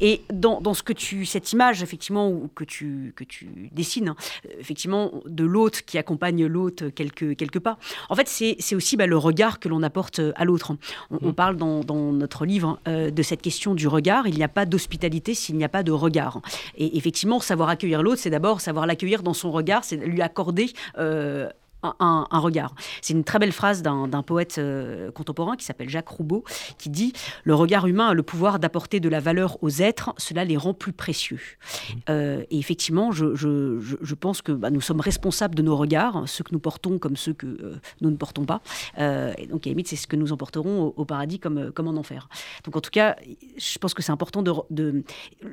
[0.00, 4.16] Et dans, dans, ce que tu, cette image, effectivement, que tu, que tu dessines, hein,
[4.58, 7.78] effectivement, de l'autre qui accompagne l'autre quelques, pas,
[8.08, 10.72] en fait, c'est aussi bah, le regard que l'on apporte à l'autre.
[11.10, 11.34] On, mmh.
[11.34, 14.26] parle dans, dans, notre livre euh, de cette question du regard.
[14.26, 16.40] Il n'y a pas d'hospitalité s'il n'y a pas de regard.
[16.76, 20.72] Et effectivement, savoir accueillir l'autre, c'est d'abord savoir l'accueillir dans son regard, c'est lui accorder
[20.98, 21.48] euh,
[21.82, 22.74] un, regard.
[23.00, 26.44] C'est une très belle phrase d'un poète euh, contemporain qui s'appelle Jacques Roubaud,
[26.78, 27.12] qui dit
[27.44, 30.74] Le regard humain a le pouvoir d'apporter de la valeur aux êtres, cela les rend
[30.74, 31.40] plus précieux.
[31.40, 31.98] Mmh.
[32.10, 36.28] Euh, et effectivement, je, je, je, pense que bah, nous sommes responsables de nos regards,
[36.28, 38.62] ceux que nous portons comme ceux que euh, nous ne portons pas.
[38.98, 42.28] et donc, à limite, c'est ce que nous emporterons au, paradis comme, comme en enfer.
[42.64, 43.16] Donc, en tout cas,
[43.56, 45.02] je pense que c'est important de, de,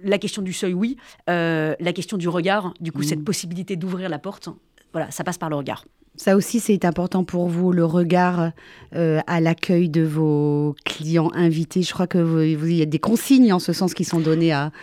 [0.03, 0.97] La question du seuil, oui.
[1.27, 3.03] la question du regard, du coup, mmh.
[3.03, 4.49] cette possibilité d'ouvrir la porte,
[4.91, 5.85] voilà, ça passe par le regard.
[6.19, 8.51] Ça aussi, c'est important pour vous, le regard
[8.93, 11.82] euh, à l'accueil de vos clients invités.
[11.82, 14.73] Je crois que vous, y a des consignes en ce sens qui sont données à,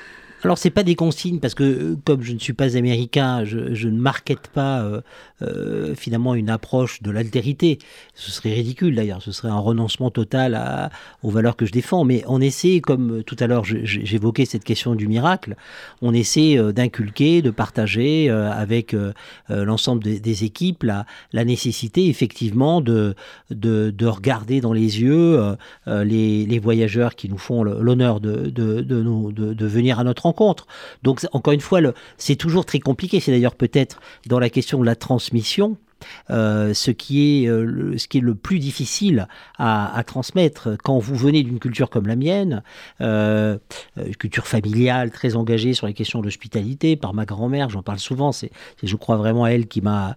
[0.47, 3.89] alors, c'est pas des consignes parce que, euh, comme je ne suis pas américain, je,
[3.89, 5.01] ne markete pas euh,
[5.43, 7.79] euh, finalement une approche de l'altérité.
[8.15, 10.93] Ce serait ridicule d'ailleurs, ce serait un renoncement total
[11.25, 12.05] aux valeurs que je défends.
[12.05, 15.57] Mais on essaie, comme tout à l'heure j'évoquais cette question du miracle,
[16.01, 18.95] on essaie d'inculquer, de partager avec
[19.49, 23.17] l'ensemble des, équipes la, nécessité effectivement de,
[23.51, 25.57] de, de, regarder dans les yeux
[25.87, 30.36] les, voyageurs qui nous font l'honneur de, de venir à notre rencontre.
[31.03, 31.81] Donc, encore une fois,
[32.19, 33.21] c'est toujours très compliqué.
[33.21, 35.77] C'est d'ailleurs peut-être dans la question de la transmission
[36.31, 39.29] euh, ce, qui est, euh, ce qui est le plus difficile
[39.59, 40.77] à, transmettre.
[40.83, 42.63] Quand vous venez d'une culture comme la mienne,
[43.01, 43.59] euh,
[44.19, 48.51] culture familiale très engagée sur les questions d'hospitalité, par ma grand-mère, j'en parle souvent, c'est
[48.83, 50.17] je crois vraiment à elle qui m'a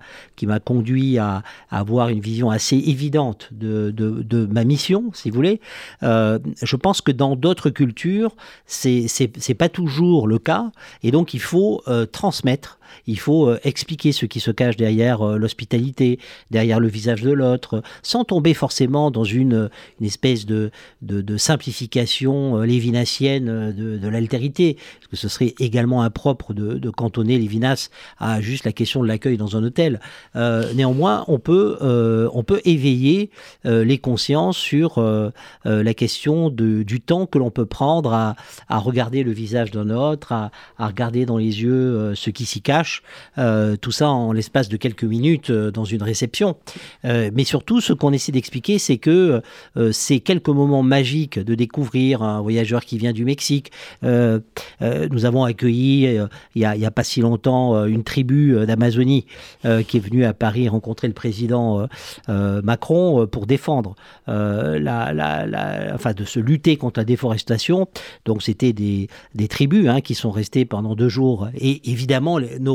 [0.64, 5.62] conduit à, avoir une vision assez évidente de, de, de ma mission, si vous voulez.
[6.02, 10.72] je pense que dans d'autres cultures, c'est pas toujours le cas,
[11.04, 15.38] et donc il faut transmettre il faut euh, expliquer ce qui se cache derrière euh,
[15.38, 16.20] l'hospitalité,
[16.52, 19.70] derrière le visage de l'autre, sans tomber forcément dans une,
[20.02, 20.72] espèce de,
[21.38, 28.42] simplification euh, lévinassienne de, l'altérité, parce que ce serait également impropre de, cantonner Lévinas à
[28.42, 30.00] juste la question de l'accueil dans un hôtel.
[30.36, 31.78] néanmoins, on peut,
[32.34, 33.30] on peut éveiller
[33.64, 35.02] les consciences sur
[35.66, 38.36] la question du temps que l'on peut prendre à,
[38.80, 42.79] regarder le visage d'un autre, à, à, regarder dans les yeux ce qui s'y cache
[43.38, 46.58] euh, tout ça en l'espace de quelques minutes euh, dans une réception.
[47.06, 49.42] Euh, mais surtout, ce qu'on essaie d'expliquer, c'est que
[49.92, 56.20] ces quelques moments magiques de découvrir un voyageur qui vient du Mexique, nous avons accueilli
[56.56, 59.26] il n'y a, pas si longtemps une tribu d'Amazonie
[59.64, 61.88] qui est venue à Paris rencontrer le président
[62.28, 63.96] Macron pour défendre
[64.28, 67.88] la, enfin de se lutter contre la déforestation.
[68.26, 69.08] Donc c'était des,
[69.50, 71.50] tribus hein, qui sont restées pendant deux jours.
[71.56, 72.69] Et évidemment, nos,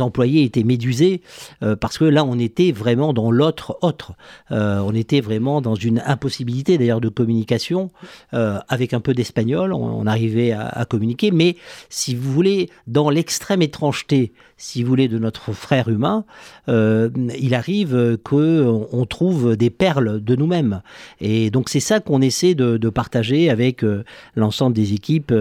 [0.00, 1.22] employés étaient médusés
[1.62, 4.12] euh, parce que là, on était vraiment dans l'autre autre.
[4.50, 7.90] Euh, on était vraiment dans une impossibilité d'ailleurs de communication.
[8.32, 11.30] Euh, avec un peu d'espagnol, on, arrivait à, communiquer.
[11.30, 11.56] Mais
[11.88, 14.32] si vous voulez, dans l'extrême étrangeté,
[14.64, 16.24] si vous voulez, de notre frère humain,
[16.68, 20.82] il arrive qu'on on trouve des perles de nous-mêmes.
[21.20, 23.84] Et donc c'est ça qu'on essaie de, partager avec
[24.36, 25.34] l'ensemble des équipes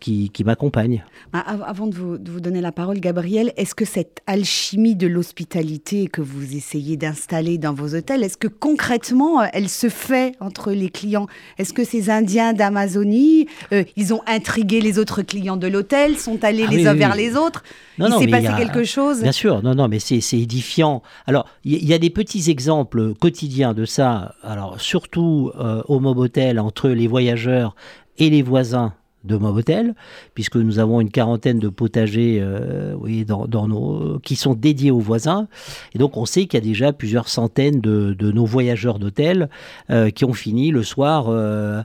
[0.00, 1.04] qui, m'accompagnent.
[1.32, 5.06] Ah, avant de vous, de vous donner la parole, Gabriel, est-ce que cette alchimie de
[5.06, 10.34] l'hospitalité que vous essayez d'installer dans vos hôtels, est-ce que concrètement, euh, elle se fait
[10.40, 11.26] entre les clients?
[11.58, 16.42] Est-ce que ces Indiens d'Amazonie, euh, ils ont intrigué les autres clients de l'hôtel, sont
[16.44, 17.62] allés ah les uns vers les autres?
[17.98, 18.08] Non,
[18.40, 21.02] Quelque chose Bien sûr, non, non, mais c'est édifiant.
[21.26, 24.34] Alors, il y, a des petits exemples quotidiens de ça.
[24.42, 27.74] Alors, surtout euh, au Mobotel, entre les voyageurs
[28.18, 29.94] et les voisins de Mobotel,
[30.34, 34.90] puisque nous avons une quarantaine de potagers euh, oui, dans, dans, nos, qui sont dédiés
[34.90, 35.48] aux voisins.
[35.94, 39.48] Et donc on sait qu'il y a déjà plusieurs centaines de, de nos voyageurs d'hôtel
[39.90, 41.82] euh, qui ont fini le soir euh,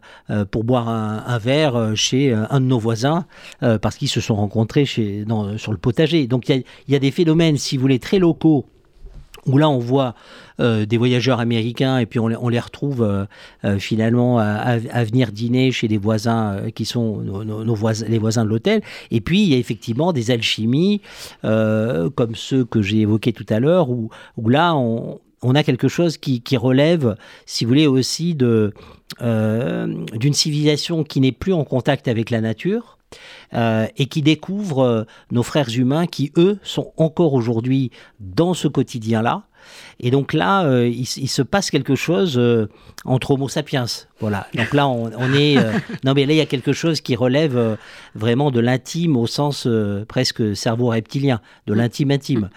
[0.52, 3.26] pour boire un, un, verre chez un de nos voisins,
[3.60, 6.28] parce qu'ils se sont rencontrés chez, dans, sur le potager.
[6.28, 8.66] Donc il y, a, il y a des phénomènes, si vous voulez, très locaux
[9.48, 10.14] où là on voit
[10.60, 13.26] euh, des voyageurs américains et puis on, les retrouve euh,
[13.64, 18.50] euh, finalement à, venir dîner chez des voisins qui sont nos, voisins, les voisins de
[18.50, 18.82] l'hôtel.
[19.12, 21.02] Et puis il y a effectivement des alchimies
[21.44, 24.10] comme ceux que j'ai évoqués tout à l'heure où,
[24.48, 25.20] là on,
[25.56, 28.74] a quelque chose qui, relève, si vous voulez, aussi d'une
[30.34, 32.97] civilisation qui n'est plus en contact avec la nature,
[33.54, 38.68] euh, et qui découvrent euh, nos frères humains qui, eux, sont encore aujourd'hui dans ce
[38.68, 39.47] quotidien-là.
[40.00, 42.68] Et donc là, euh, il, il, se passe quelque chose euh,
[43.06, 43.86] entre Homo sapiens.
[44.20, 44.48] Voilà.
[44.54, 45.58] Donc là, on, on est.
[45.58, 47.78] Euh, non, mais là, il y a quelque chose qui relève
[48.16, 49.68] vraiment de l'intime au sens
[50.08, 52.50] presque cerveau reptilien, de l'intime intime.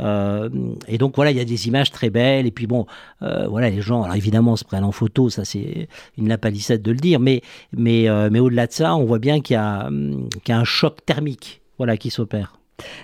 [0.00, 2.46] et donc voilà, il y a des images très belles.
[2.46, 2.86] Et puis bon,
[3.20, 5.30] voilà, les gens, alors évidemment, se prennent en photo.
[5.30, 7.20] Ça, c'est une lapalissade de le dire.
[7.20, 10.64] Mais, mais, mais au-delà de ça, on voit bien qu'il y, qu y, a un
[10.64, 12.58] choc thermique voilà, qui s'opère.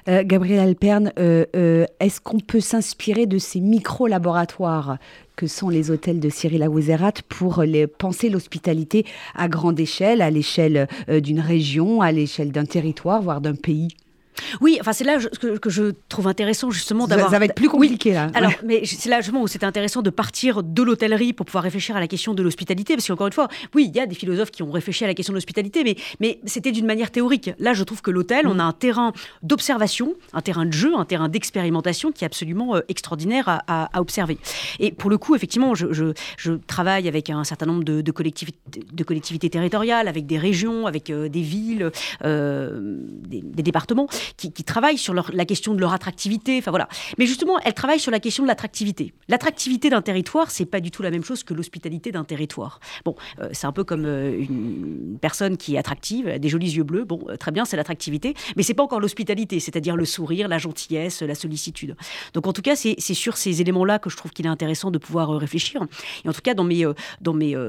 [0.09, 4.99] Euh, Gabriel Alperne, euh, euh, est-ce qu'on peut s'inspirer de ces micro-laboratoires
[5.37, 7.65] que sont les hôtels de Cyril Aouzerat pour
[7.99, 13.41] penser l'hospitalité à grande échelle, à l'échelle euh, d'une région, à l'échelle d'un territoire, voire
[13.41, 13.89] d'un pays
[14.61, 17.31] oui, enfin c'est là que, que, je trouve intéressant justement d'avoir.
[17.31, 18.15] Ça va être plus compliqué oui.
[18.15, 18.31] là.
[18.35, 18.59] Alors, ouais.
[18.65, 22.01] mais c'est là justement où c'est intéressant de partir de l'hôtellerie pour pouvoir réfléchir à
[22.01, 24.63] la question de l'hospitalité, parce qu'encore une fois, oui, il y a des philosophes qui
[24.63, 27.51] ont réfléchi à la question de l'hospitalité, mais mais c'était d'une manière théorique.
[27.59, 28.51] Là, je trouve que l'hôtel, mmh.
[28.51, 32.77] on a un terrain d'observation, un terrain de jeu, un terrain d'expérimentation qui est absolument
[32.77, 34.39] euh, extraordinaire à, à, à, observer.
[34.81, 38.13] Et pour le coup, effectivement, je, je, je, travaille avec un certain nombre de, de,
[38.13, 38.59] collectivités,
[38.93, 41.91] de collectivités territoriales, avec des régions, avec euh, des villes,
[42.25, 44.07] euh, des, des départements
[44.37, 46.59] qui, travaillent sur la question de leur attractivité.
[46.59, 46.89] Enfin voilà.
[47.19, 49.13] Mais justement, elles travaillent sur la question de l'attractivité.
[49.29, 52.81] L'attractivité d'un territoire, c'est pas du tout la même chose que l'hospitalité d'un territoire.
[53.05, 56.73] Bon, euh, c'est un peu comme euh, une personne qui est attractive, a des jolis
[56.73, 57.05] yeux bleus.
[57.05, 60.59] Bon, euh, très bien, c'est l'attractivité, mais c'est pas encore l'hospitalité, c'est-à-dire le sourire, la
[60.59, 61.97] gentillesse, la sollicitude.
[62.35, 64.99] Donc en tout cas, c'est sur ces éléments-là que je trouve qu'il est intéressant de
[64.99, 65.83] pouvoir réfléchir.
[66.25, 66.87] Et en tout cas, dans mes,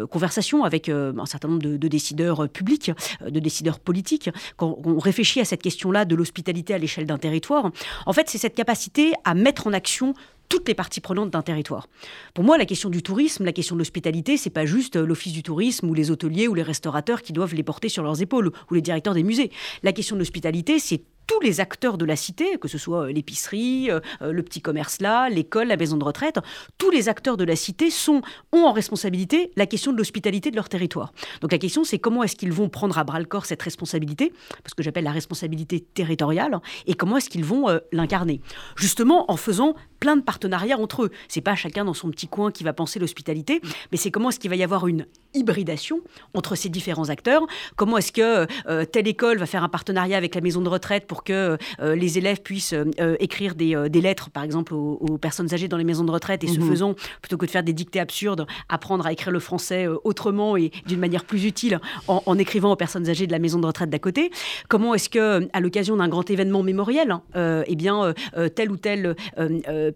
[0.10, 2.92] conversations avec un certain nombre de, de décideurs publics,
[3.26, 7.72] de décideurs politiques, quand on réfléchit à cette question-là de l'hospitalité à l'échelle d'un territoire,
[8.06, 10.14] en fait, c'est cette capacité à mettre en action
[10.50, 11.88] toutes les parties prenantes d'un territoire.
[12.34, 15.42] Pour moi, la question du tourisme, la question de l'hospitalité, c'est pas juste l'office du
[15.42, 18.74] tourisme ou les hôteliers ou les restaurateurs qui doivent les porter sur leurs épaules ou
[18.76, 19.52] les directeurs des musées.
[19.82, 23.90] La question de l'hospitalité, c'est tous les acteurs de la cité, que ce soit l'épicerie,
[23.92, 26.40] euh, le petit commerce là, l'école, la maison de retraite,
[26.78, 30.56] tous les acteurs de la cité sont, ont en responsabilité la question de l'hospitalité de
[30.56, 31.14] leur territoire.
[31.42, 34.34] Donc la question c'est comment est-ce qu'ils vont prendre à bras le corps cette responsabilité,
[34.64, 38.42] parce que j'appelle la responsabilité territoriale, et comment est-ce qu'ils vont euh, l'incarner.
[38.76, 41.12] Justement en faisant plein de partenariats entre eux.
[41.30, 44.40] C'est pas chacun dans son petit coin qui va penser l'hospitalité, mais c'est comment est-ce
[44.40, 46.02] qu'il va y avoir une hybridation
[46.34, 47.46] entre ces différents acteurs.
[47.76, 51.08] Comment est-ce que euh, telle école va faire un partenariat avec la maison de retraite
[51.08, 54.97] pour que euh, les élèves puissent euh, écrire des, euh, des, lettres, par exemple, aux,
[54.99, 56.56] aux, personnes âgées dans les maisons de retraite et mmh.
[56.56, 59.97] ce faisant, plutôt que de faire des dictées absurdes, apprendre à écrire le français euh,
[60.04, 63.60] autrement et d'une manière plus utile en, en, écrivant aux personnes âgées de la maison
[63.60, 64.32] de retraite d'à côté.
[64.69, 68.13] Comment est-ce que, à l'occasion d'un grand événement mémoriel, hein, eh bien,
[68.56, 69.15] telle ou telle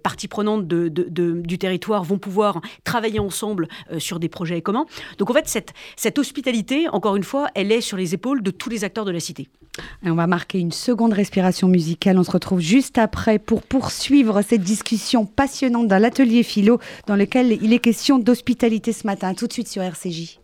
[0.03, 4.85] partie prenante de, de, de, du territoire vont pouvoir travailler ensemble sur des projets communs.
[5.17, 8.51] Donc en fait, cette, cette hospitalité, encore une fois, elle est sur les épaules de
[8.51, 9.49] tous les acteurs de la cité.
[10.03, 12.17] Et on va marquer une seconde respiration musicale.
[12.17, 17.57] On se retrouve juste après pour poursuivre cette discussion passionnante dans l'atelier philo dans lequel
[17.61, 19.33] il est question d'hospitalité ce matin.
[19.33, 20.39] Tout de suite sur RCJ.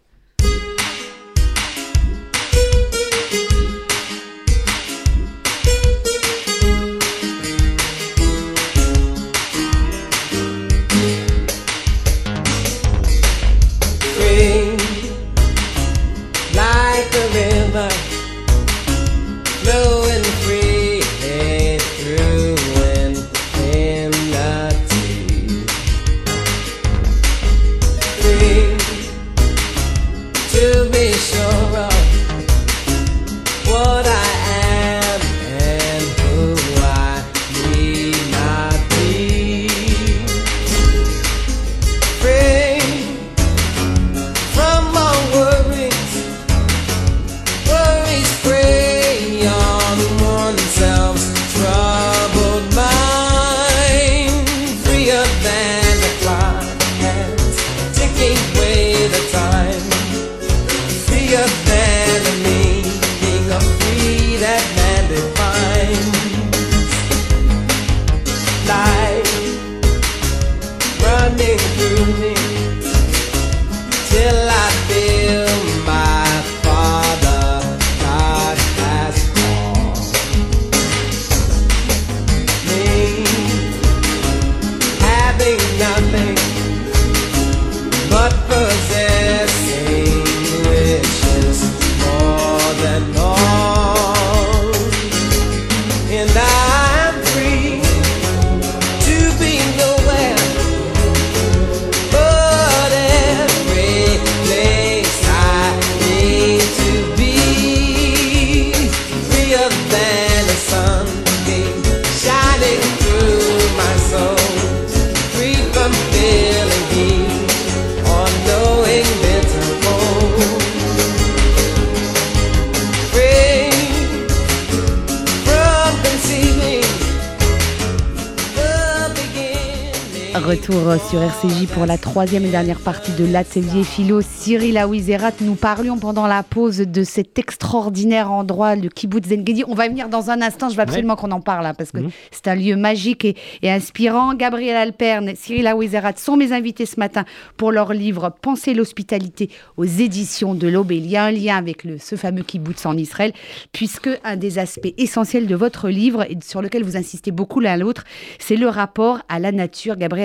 [130.36, 134.20] Retour sur RCJ pour la troisième et dernière partie de l'atelier philo.
[134.22, 139.64] Cyril Aouizerat, nous parlions pendant la pause de cet extraordinaire endroit, le kibbutz Zengedi.
[139.68, 142.00] On va venir dans un instant, je veux absolument qu'on en parle, hein, parce que
[142.00, 142.10] mhm.
[142.32, 143.26] c'est un lieu magique
[143.62, 144.34] et, inspirant.
[144.34, 147.26] Gabriel Alperne, Cyril Aouizerat sont mes invités ce matin
[147.56, 150.94] pour leur livre Penser l'hospitalité aux éditions de l'Aube.
[150.94, 153.34] Il y a un lien avec le, ce fameux kibbutz en Israël,
[153.72, 157.78] puisque un des aspects essentiels de votre livre, et sur lequel vous insistez beaucoup l'un
[157.78, 158.04] l'autre,
[158.40, 159.96] c'est le rapport à la nature.
[159.96, 160.23] Gabriel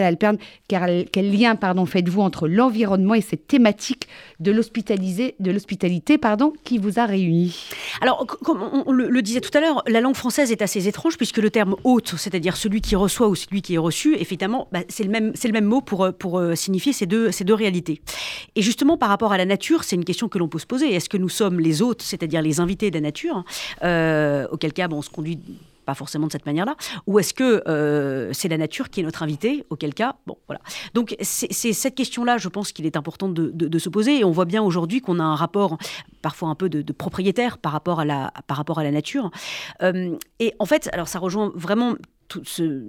[0.68, 4.09] Quel lien pardon, faites-vous entre l'environnement et cette thématique
[4.40, 7.68] de l'hospitalité pardon, qui vous a réunis?
[8.01, 11.38] Alors, comme on, le, disait tout à l'heure, la langue française est assez étrange puisque
[11.38, 15.05] le terme hôte, c'est-à-dire celui qui reçoit ou celui qui est reçu, effectivement, bah, c'est
[15.05, 18.01] le, même, le même mot pour, pour euh, signifier ces deux, ces deux réalités.
[18.57, 20.94] Et justement, par rapport à la nature, c'est une question que l'on peut se poser.
[20.94, 23.44] Est-ce que nous sommes les hôtes, c'est-à-dire les invités de la nature
[23.82, 25.38] euh, Auquel cas, bon, on se conduit
[25.89, 26.76] pas forcément de cette manière-là
[27.07, 30.61] Ou est-ce que euh, c'est la nature qui est notre invité Auquel cas, bon, voilà.
[30.93, 34.18] Donc c'est cette question-là, je pense qu'il est important de, se poser.
[34.18, 35.78] Et on voit bien aujourd'hui qu'on a un rapport
[36.20, 39.30] parfois un peu de, propriétaire par rapport à la, par rapport à la nature.
[39.82, 41.95] Euh, et en fait, alors ça rejoint vraiment
[42.28, 42.84] tout ce,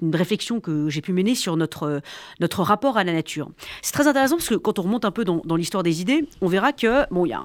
[0.00, 2.02] une réflexion que j'ai pu mener sur notre,
[2.38, 3.50] notre rapport à la nature.
[3.82, 6.46] C'est très intéressant parce que quand on remonte un peu dans, l'histoire des idées, on
[6.46, 7.42] verra que, bon, il y a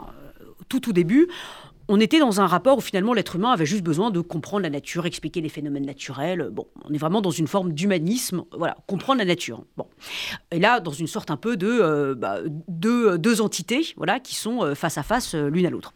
[0.69, 1.27] tout tout début,
[1.89, 4.69] on était dans un rapport où finalement l'être humain avait juste besoin de comprendre la
[4.69, 6.49] nature, expliquer les phénomènes naturels.
[6.51, 9.63] Bon, on est vraiment dans une forme d'humanisme, voilà, comprendre la nature.
[9.77, 9.87] Bon,
[10.51, 14.63] et là, dans une sorte un peu de euh, bah, deux, entités, voilà, qui sont
[14.63, 15.93] euh, face à face euh, l'une à l'autre.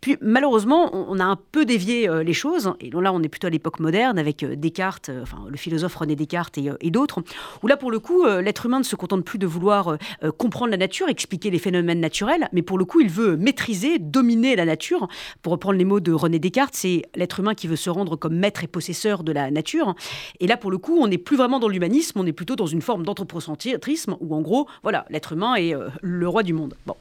[0.00, 3.50] Puis malheureusement, on, a un peu dévié les choses, et là, on est plutôt à
[3.50, 7.22] l'époque moderne avec Descartes, enfin le philosophe René Descartes et, et d'autres,
[7.62, 9.96] où là, pour le coup, l'être humain ne se contente plus de vouloir
[10.36, 14.54] comprendre la nature, expliquer les phénomènes naturels, mais pour le coup, il veut maîtriser, dominer
[14.54, 15.08] la nature
[15.42, 18.36] pour reprendre les mots de René Descartes, c'est l'être humain qui veut se rendre comme
[18.36, 19.94] maître et possesseur de la nature.
[20.40, 22.66] Et là, pour le coup, on n'est plus vraiment dans l'humanisme, on est plutôt dans
[22.66, 26.74] une forme d'anthropocentrisme où, en gros, voilà, l'être humain est euh, le roi du monde.
[26.86, 26.94] Bon.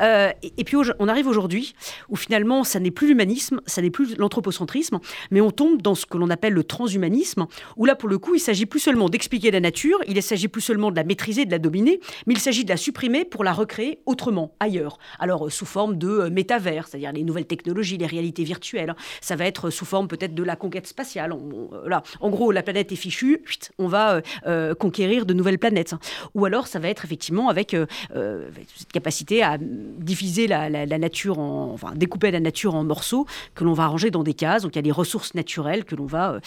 [0.00, 1.74] Euh, et, puis, on arrive aujourd'hui
[2.08, 5.00] où finalement, ça n'est plus l'humanisme, ça n'est plus l'anthropocentrisme,
[5.30, 7.46] mais on tombe dans ce que l'on appelle le transhumanisme,
[7.76, 10.62] où là, pour le coup, il s'agit plus seulement d'expliquer la nature, il s'agit plus
[10.62, 13.52] seulement de la maîtriser, de la dominer, mais il s'agit de la supprimer pour la
[13.52, 14.98] recréer autrement, ailleurs.
[15.18, 18.94] Alors, euh, sous forme de métavers, c'est-à-dire les nouvelles technologies technologies, les réalités virtuelles.
[19.20, 21.32] Ça va être sous forme peut-être de la conquête spatiale.
[21.32, 23.42] Euh, En gros, la planète est fichue,
[23.78, 25.94] on va euh, euh, conquérir de nouvelles planètes.
[26.34, 27.76] Ou alors, ça va être effectivement avec
[28.10, 33.72] cette capacité à diviser la, nature, en, enfin découper la nature en morceaux que l'on
[33.72, 34.62] va ranger dans des cases.
[34.62, 36.40] Donc, il y a des ressources naturelles que l'on va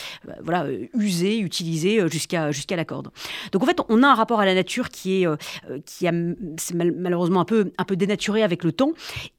[0.44, 3.10] voilà, user, utiliser jusqu'à jusqu'à la corde.
[3.52, 5.28] Donc, en fait, on a un rapport à la nature qui est,
[5.86, 6.12] qui a,
[6.74, 8.92] malheureusement un peu, un peu dénaturé avec le temps.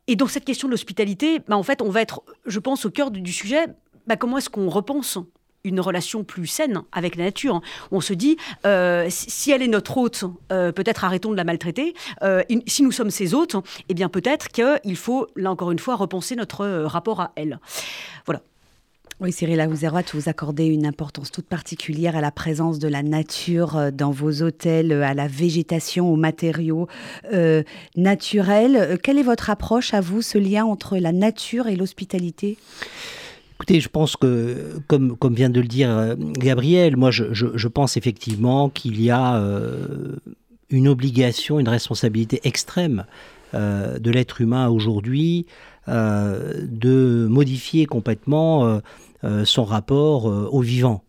[0.08, 2.90] Et dans cette question de l'hospitalité, bah, en fait, on va être, je pense, au
[2.90, 3.66] cœur du, sujet.
[4.06, 5.18] Bah, comment est-ce qu'on repense
[5.64, 7.60] une relation plus saine avec la nature?
[7.92, 11.94] On se dit, euh, si elle est notre hôte, euh, peut-être arrêtons de la maltraiter.
[12.22, 13.56] Euh, si nous sommes ses hôtes,
[13.90, 17.60] eh bien peut-être qu'il faut, là encore une fois, repenser notre rapport à elle.
[18.24, 18.40] Voilà.
[19.20, 23.76] Oui, Cyril Aouzeroat, vous accordez une importance toute particulière à la présence de la nature
[23.76, 26.86] euh, dans vos hôtels, euh, à la végétation, aux matériaux
[27.32, 27.64] euh,
[27.96, 28.96] naturels.
[29.02, 32.58] Quelle est votre approche à vous, ce lien entre la nature et l'hospitalité?
[33.56, 39.02] Écoutez, je pense que, comme, vient de le dire Gabriel, moi je, pense effectivement qu'il
[39.02, 39.42] y a
[40.70, 43.04] une obligation, une responsabilité extrême
[43.52, 45.46] de l'être humain aujourd'hui
[45.88, 48.80] de modifier complètement
[49.44, 51.02] son rapport euh, au vivant.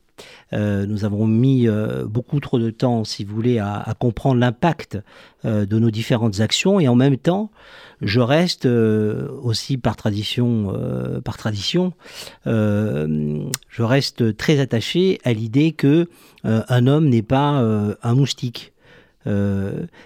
[0.52, 1.68] Euh, nous avons mis
[2.06, 4.98] beaucoup trop de temps, si vous voulez, à, comprendre l'impact
[5.46, 7.52] de nos différentes actions et en même temps,
[8.02, 10.74] je reste aussi par tradition,
[11.24, 11.94] par tradition,
[12.46, 16.10] je reste très attaché à l'idée que
[16.44, 17.64] un homme n'est pas
[18.04, 18.74] un moustique.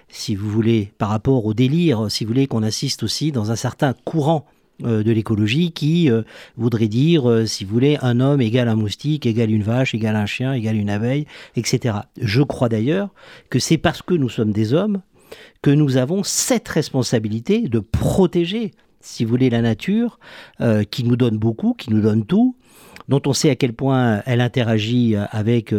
[0.09, 3.55] si vous voulez, par rapport au délire, si vous voulez, qu'on assiste aussi dans un
[3.55, 6.23] certain courant euh, de l'écologie qui euh,
[6.57, 10.15] voudrait dire, euh, si vous voulez, un homme égale un moustique, égale une vache, égale
[10.15, 11.95] un chien, égale une abeille, etc.
[12.19, 13.09] Je crois d'ailleurs
[13.49, 15.01] que c'est parce que nous sommes des hommes
[15.61, 20.19] que nous avons cette responsabilité de protéger, si vous voulez, la nature,
[20.91, 22.55] qui nous donne beaucoup, qui nous donne tout,
[23.07, 25.73] dont on sait à quel point elle interagit avec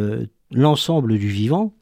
[0.50, 1.72] l'ensemble du vivant.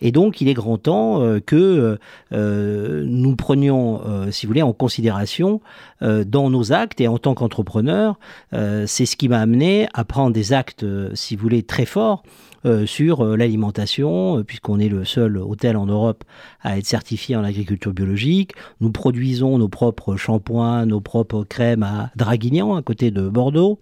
[0.00, 1.98] Et donc, il est grand temps euh, que
[2.32, 5.60] euh, nous prenions, euh, si vous voulez, en considération
[6.00, 7.00] dans nos actes.
[7.00, 8.18] Et en tant qu'entrepreneur,
[8.52, 12.22] c'est ce qui m'a amené à prendre des actes, si vous voulez, très forts
[12.86, 16.24] sur euh, l'alimentation, euh, puisqu'on est le seul hôtel en Europe
[16.62, 18.52] à être certifié en agriculture biologique.
[18.80, 23.78] Nous produisons nos propres shampoings, nos propres crèmes à Draguignan, à côté de Bordeaux.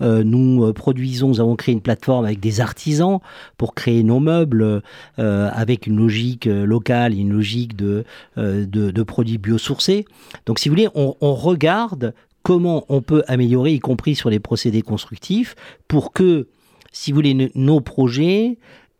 [0.00, 3.18] nous produisons, nous avons créé une plateforme avec des artisans
[3.56, 4.82] pour créer nos meubles
[5.16, 8.04] avec une logique locale, une logique de,
[9.02, 10.04] produits biosourcés.
[10.46, 14.82] Donc si vous voulez, on regarde comment on peut améliorer, y compris sur les procédés
[14.82, 15.54] constructifs,
[15.88, 16.46] pour que
[16.92, 18.58] si vous voulez, nos projets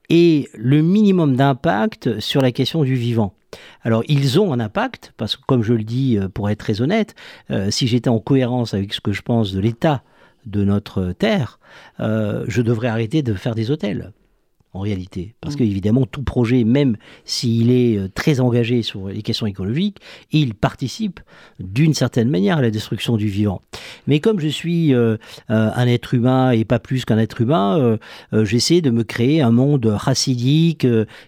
[0.08, 3.34] aient le minimum d'impact sur la question du vivant.
[3.82, 6.80] Alors, ils ont un impact, parce que, comme je le dis, euh, pour être très
[6.82, 7.14] honnête,
[7.50, 10.02] euh, si j'étais en cohérence avec ce que je pense de l'état
[10.46, 11.58] de notre Terre,
[11.98, 14.12] euh, je devrais arrêter de faire des hôtels
[14.72, 15.34] en réalité.
[15.40, 15.58] Parce mm.
[15.58, 19.98] que évidemment, tout projet, même s'il est euh, très engagé sur les questions écologiques,
[20.30, 21.20] il participe
[21.58, 23.62] d'une certaine manière à la destruction du vivant.
[24.06, 25.16] Mais comme je suis euh,
[25.50, 27.98] euh, un être humain et pas plus qu'un être humain,
[28.32, 30.86] j'essaie de me créer un monde chassidique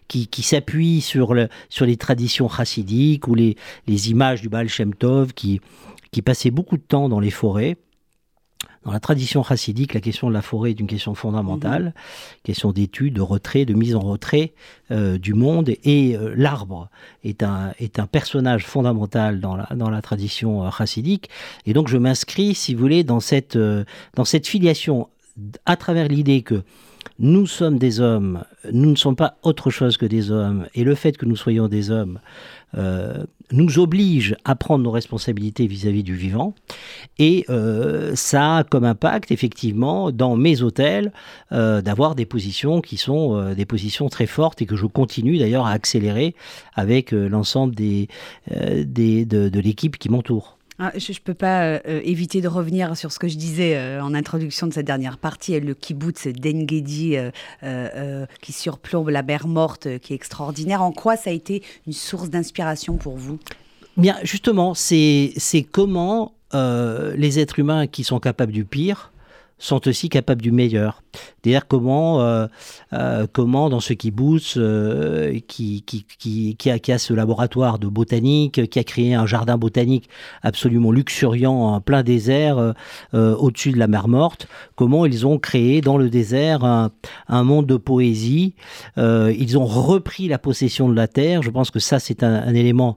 [0.09, 4.69] qui, qui s'appuie sur, le, sur les traditions chassidiques ou les, les images du Baal
[4.69, 5.61] Shem Tov qui,
[6.11, 7.77] qui passait beaucoup de temps dans les forêts
[8.85, 11.93] dans la tradition chassidique, la question de la forêt est une question fondamentale, mhm.
[12.43, 14.53] question d'étude, de retrait, de mise en retrait
[14.91, 15.71] euh, du monde.
[15.85, 16.89] Et euh, l'arbre
[17.25, 21.31] est un, est un personnage fondamental dans la, dans la tradition euh, chassidique.
[21.67, 25.09] Et donc je m'inscris, si vous voulez, dans cette, dans cette filiation
[25.65, 26.63] à travers l'idée que
[27.23, 30.95] nous sommes des hommes, nous ne sommes pas autre chose que des hommes, et le
[30.97, 32.19] fait que nous soyons des hommes
[32.77, 36.55] euh, nous oblige à prendre nos responsabilités vis-à-vis du vivant.
[37.19, 41.13] Et euh, ça a comme impact, effectivement, dans mes hôtels,
[41.53, 45.67] euh, d'avoir des positions qui sont des positions très fortes et que je continue d'ailleurs
[45.67, 46.35] à accélérer
[46.75, 48.09] avec l'ensemble de
[49.61, 50.57] l'équipe qui m'entoure.
[50.79, 53.77] Ah, je ne peux pas euh, euh, éviter de revenir sur ce que je disais
[53.77, 57.17] euh, en introduction de cette dernière partie, le kibbutz d'Engedi
[58.41, 60.83] qui surplombe la mer morte, qui est extraordinaire.
[60.83, 63.39] En quoi ça a été une source d'inspiration pour vous?
[63.97, 65.35] Bien, justement, c'est
[65.71, 69.13] comment les êtres humains qui sont capables du pire
[69.59, 71.03] sont aussi capables du meilleur.
[71.45, 72.47] D'ailleurs, comment, euh,
[72.93, 73.95] euh, comment dans ce
[74.57, 80.09] euh, qui, qui, qui, a, ce laboratoire de botanique, qui a créé un jardin botanique
[80.43, 82.75] absolument luxuriant en plein désert
[83.13, 86.91] au-dessus de la mer morte, comment ils ont créé dans le désert un,
[87.29, 88.55] monde de poésie.
[88.97, 91.43] ils ont repris la possession de la terre.
[91.43, 92.97] Je pense que ça, c'est un, élément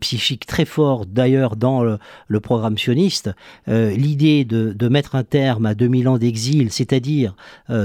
[0.00, 3.30] psychique très fort, d'ailleurs, dans le, le, programme sioniste.
[3.66, 7.34] L'idée de, de mettre un terme à 2000 ans d'exil, c'est-à-dire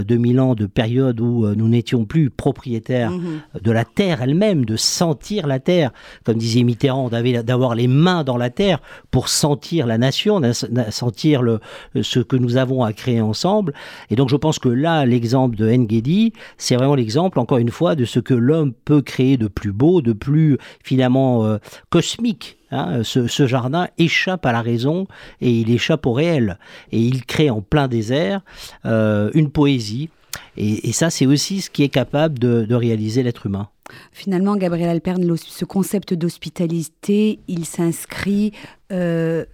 [0.04, 3.42] 2000 euh, ans de période où euh, nous n'étions plus propriétaires mhm.
[3.62, 5.92] de la terre elle-même, de sentir la terre,
[6.24, 8.80] comme disait Mitterrand, d'avoir les mains dans la terre
[9.12, 10.42] pour sentir la nation,
[10.90, 11.60] sentir le,
[12.02, 13.74] ce que nous avons à créer ensemble.
[14.10, 17.96] Et donc je pense que là, l'exemple de Ngedi, c'est vraiment l'exemple, encore une fois,
[17.96, 21.58] de ce que l'homme peut créer de plus beau, de plus finalement euh,
[21.90, 25.08] cosmique Hein, ce, jardin échappe à la raison
[25.42, 26.58] et il échappe au réel.
[26.92, 28.42] Et il crée en plein désert
[28.86, 30.10] euh, une poésie.
[30.58, 33.70] Et, ça, c'est aussi ce qui est capable de, réaliser l'être humain.
[34.12, 38.54] Finalement, Gabriel Alperne, ce concept d'hospitalité, il s'inscrit
[38.92, 39.46] euh,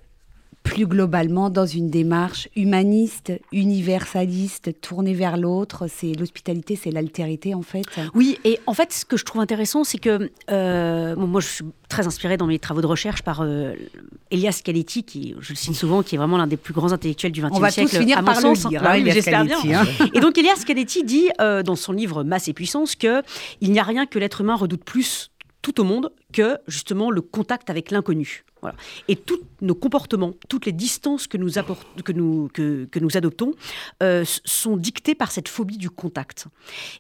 [0.67, 5.85] plus globalement dans une démarche humaniste, universaliste, tournée vers l'autre.
[5.87, 7.83] C'est l'hospitalité, c'est l'altérité en fait.
[8.13, 11.65] Oui, et en fait, ce que je trouve intéressant, c'est que euh, moi, je suis
[11.87, 13.73] très inspirée dans mes travaux de recherche par euh,
[14.29, 17.31] Elias Canetti, qui, je le cite souvent, qui est vraiment l'un des plus grands intellectuels
[17.31, 17.57] du XXe siècle.
[17.57, 19.59] On va tous finir par le dire, hein, j'espère bien.
[19.73, 19.85] Hein.
[20.13, 23.21] Et donc, Elias Canetti dit euh, dans son livre Masse et puissance que
[23.61, 25.31] il n'y a rien que l'être humain redoute plus
[25.67, 28.45] tout au monde que justement le contact avec l'inconnu.
[29.07, 31.57] Et tous nos comportements, toutes les distances que nous,
[33.17, 33.53] adoptons
[34.01, 36.47] euh, sont dictées par cette phobie du contact.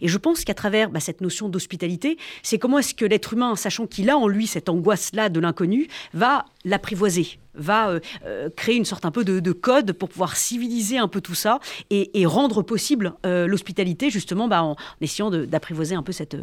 [0.01, 3.55] Et je pense qu'à travers bah, cette notion d'hospitalité, c'est comment est-ce que l'être humain,
[3.55, 8.75] sachant qu'il a en lui cette angoisse-là de l'inconnu, va l'apprivoiser va euh, euh, créer
[8.75, 11.59] une sorte un peu de, code pour pouvoir civiliser un peu tout ça
[11.89, 16.35] et, rendre possible l'hospitalité justement bah, en essayant d'apprivoiser un peu cette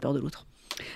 [0.00, 0.46] peur de l'autre.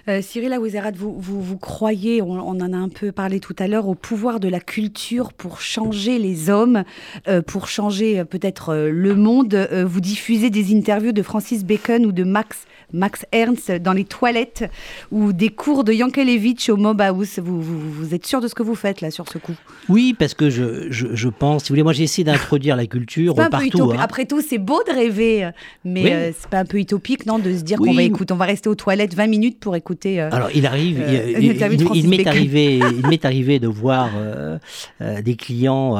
[0.08, 3.66] Euh, Cyril Aouizerat, vous, vous, vous, croyez, on, en a un peu parlé tout à
[3.66, 6.84] l'heure, au pouvoir de la culture pour changer les hommes,
[7.28, 9.68] euh, pour changer euh, peut-être le monde.
[9.86, 14.64] vous diffusez des interviews de Francis Bacon ou de Max, Max Ernst dans les toilettes
[15.10, 17.38] ou des cours de Yankelevitch au Mob House.
[17.38, 19.54] Vous, vous, êtes sûr de ce que vous faites là sur ce coup?
[19.88, 23.34] Oui, parce que je, je, pense, si vous voulez, moi j'ai essayé d'introduire la culture
[23.34, 23.90] partout.
[23.92, 23.96] Hein.
[23.98, 25.50] Après tout, c'est beau de rêver,
[25.84, 28.44] mais c'est pas un peu utopique, non, de se dire qu'on va écouter, on va
[28.44, 30.20] rester aux toilettes 20 minutes pour écouter.
[30.20, 34.58] Euh, Alors, il arrive, il, il, m'est arrivé, il m'est arrivé de voir euh,
[35.00, 35.96] euh, des clients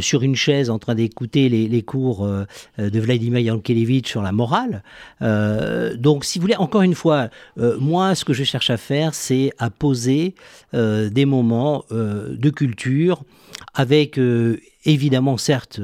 [0.00, 2.26] sur une chaise en train d'écouter les, les, cours
[2.78, 4.82] de Vladimir Yankelevitch sur la morale.
[5.20, 7.28] donc, si vous voulez, encore une fois,
[7.80, 10.36] moi, ce que je cherche à faire, c'est à poser
[10.72, 13.24] des moments de culture
[13.74, 14.18] avec
[14.84, 15.80] évidemment, certes,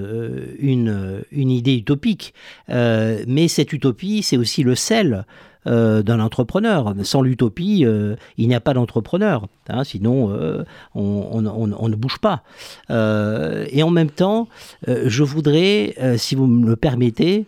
[0.58, 2.32] une, une idée utopique,
[2.68, 5.24] mais cette utopie, c'est aussi le sel
[5.66, 6.94] euh, d'un entrepreneur.
[7.02, 9.46] Sans l'utopie, euh, il n'y a pas d'entrepreneur.
[9.68, 12.42] Hein, sinon, euh, on, ne bouge pas.
[12.88, 14.48] et en même temps,
[14.86, 17.46] je voudrais, si vous me le permettez,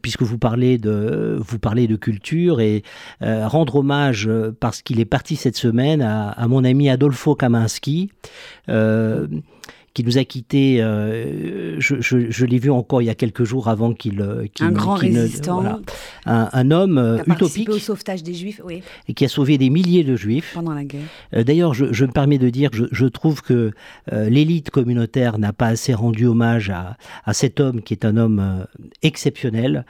[0.00, 2.82] puisque vous parlez de, vous parlez de culture, et
[3.20, 8.10] rendre hommage, parce qu'il est parti cette semaine, à, à mon ami Adolfo Kaminski
[9.98, 10.80] qui nous a quittés.
[10.80, 14.20] Euh, je, l'ai vu encore il y a quelques jours avant qu'il.
[14.20, 15.80] Euh, un grand résistant.
[16.24, 17.68] un, homme euh, utopique.
[17.68, 18.80] au sauvetage des Juifs, oui.
[19.08, 20.52] Et qui a sauvé des milliers de Juifs.
[20.54, 21.02] Pendant la guerre.
[21.32, 23.72] D'ailleurs, je, me permets de dire, je, trouve que
[24.12, 28.66] l'élite communautaire n'a pas assez rendu hommage à, à, cet homme qui est un homme
[29.02, 29.84] exceptionnel,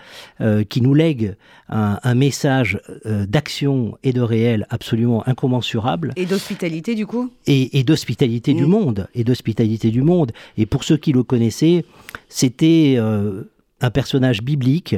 [0.70, 1.36] qui nous lègue
[1.68, 6.14] un, un message d'action et de réel absolument incommensurable.
[6.16, 8.70] Et d'hospitalité, du coup Et, et d'hospitalité du mm.
[8.70, 9.08] monde.
[9.14, 10.32] Et d'hospitalité du monde.
[10.56, 11.84] Et pour ceux qui le connaissaient,
[12.28, 13.44] c'était euh,
[13.80, 14.96] un personnage biblique.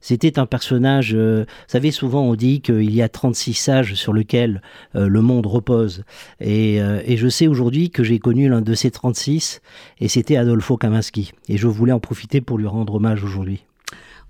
[0.00, 4.12] C'était un personnage, euh, vous savez, souvent on dit qu'il y a 36 sages sur
[4.12, 4.62] lesquels
[4.94, 6.04] euh, le monde repose.
[6.40, 9.60] Et, et je sais aujourd'hui que j'ai connu l'un de ces 36,
[10.00, 11.32] et c'était Adolfo Kaminski.
[11.48, 13.64] Et je voulais en profiter pour lui rendre hommage aujourd'hui.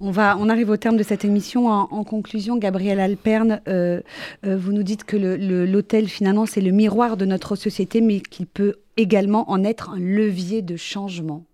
[0.01, 1.69] On, va, on arrive au terme de cette émission.
[1.69, 7.55] En, conclusion, Gabriel Alperne, vous nous dites que l'hôtel, finalement, c'est le miroir de notre
[7.55, 11.45] société, mais qu'il peut également en être un levier de changement.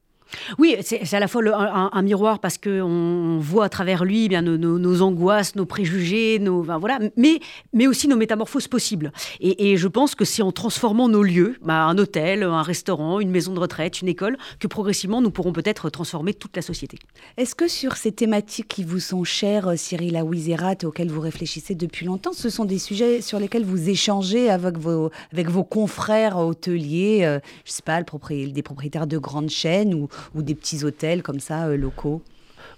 [0.59, 4.43] Oui, c'est à la fois un, miroir parce qu'on voit à travers lui eh bien
[4.43, 7.41] nos, angoisses, nos préjugés, nos, voilà, mais,
[7.73, 9.13] mais aussi nos métamorphoses possibles.
[9.41, 13.31] Et, je pense que c'est en transformant nos lieux, bah, un hôtel, un restaurant, une
[13.31, 16.99] maison de retraite, une école, que progressivement nous pourrons peut-être transformer toute la société.
[17.37, 22.07] Est-ce que sur ces thématiques qui vous sont chères, Cyril Aouizerat, auxquelles vous réfléchissez depuis
[22.07, 27.21] longtemps, ce sont des sujets sur lesquels vous échangez avec vos, avec vos confrères hôteliers,
[27.25, 28.07] euh, je sais pas, le
[28.51, 32.23] des propriétaires de grandes chaînes ou, ou des petits hôtels comme ça, euh, locaux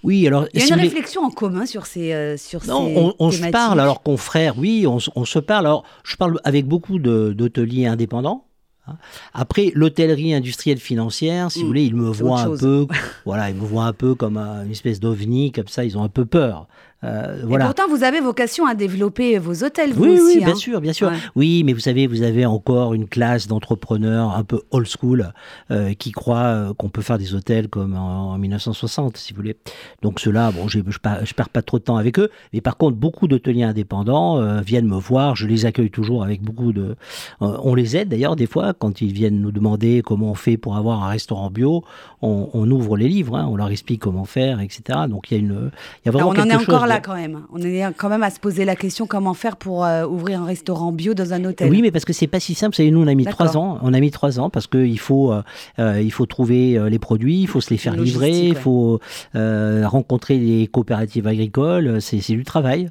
[0.05, 0.47] oui, alors.
[0.55, 2.13] Il y a une réflexion en commun sur ces.
[2.13, 5.67] Euh, sur non, on, se parle, alors confrères, oui, on, on, se parle.
[5.67, 8.45] Alors, je parle avec beaucoup d'hôteliers indépendants.
[8.87, 8.97] Hein.
[9.35, 11.69] Après, l'hôtellerie industrielle financière, si vous mm.
[11.69, 12.87] voulez, ils me voient un peu,
[13.25, 16.09] voilà, ils me voient un peu comme une espèce d'ovni, comme ça, ils ont un
[16.09, 16.69] peu peur.
[17.05, 17.65] Euh, voilà.
[17.65, 20.23] Et pourtant, vous avez vocation à développer vos hôtels, vous oui, aussi.
[20.25, 20.55] Oui, bien hein.
[20.57, 21.13] sûr, bien sûr.
[21.37, 25.33] Oui, mais vous savez, vous avez encore une classe d'entrepreneurs un peu old school
[25.71, 29.57] euh, qui croient euh, qu'on peut faire des hôtels comme en, 1960, si vous voulez.
[30.03, 30.99] Donc ceux-là, bon, je, je,
[31.35, 32.31] perds pas trop de temps avec eux.
[32.53, 35.37] Mais par contre, beaucoup d'hôteliers indépendants viennent me voir.
[35.37, 36.97] Je les accueille toujours avec beaucoup de.
[37.41, 40.77] on les aide d'ailleurs des fois quand ils viennent nous demander comment on fait pour
[40.77, 41.85] avoir un restaurant bio.
[42.23, 44.83] On, ouvre les livres, hein, on leur explique comment faire, etc.
[45.09, 45.71] Donc il y a une,
[46.03, 47.45] il y a vraiment quelque chose là quand même.
[47.53, 50.45] On est quand même à se poser la question comment faire pour euh, ouvrir un
[50.45, 51.71] restaurant bio dans un hôtel?
[51.71, 52.77] Oui, mais parce que c'est pas si simple.
[52.83, 53.79] Vous nous on a mis trois ans.
[53.83, 55.43] On a mis trois ans parce qu'il faut euh,
[55.79, 59.01] euh, il faut trouver les produits, il faut se les faire livrer, il faut
[59.35, 62.01] rencontrer les coopératives agricoles.
[62.01, 62.89] C'est du travail.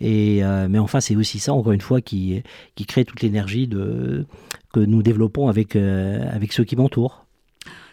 [0.00, 2.42] Et mais enfin, c'est aussi ça encore une fois qui
[2.74, 7.24] qui crée toute l'énergie que nous développons avec avec ceux qui m'entourent.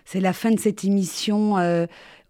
[0.06, 1.56] C'est la fin de cette émission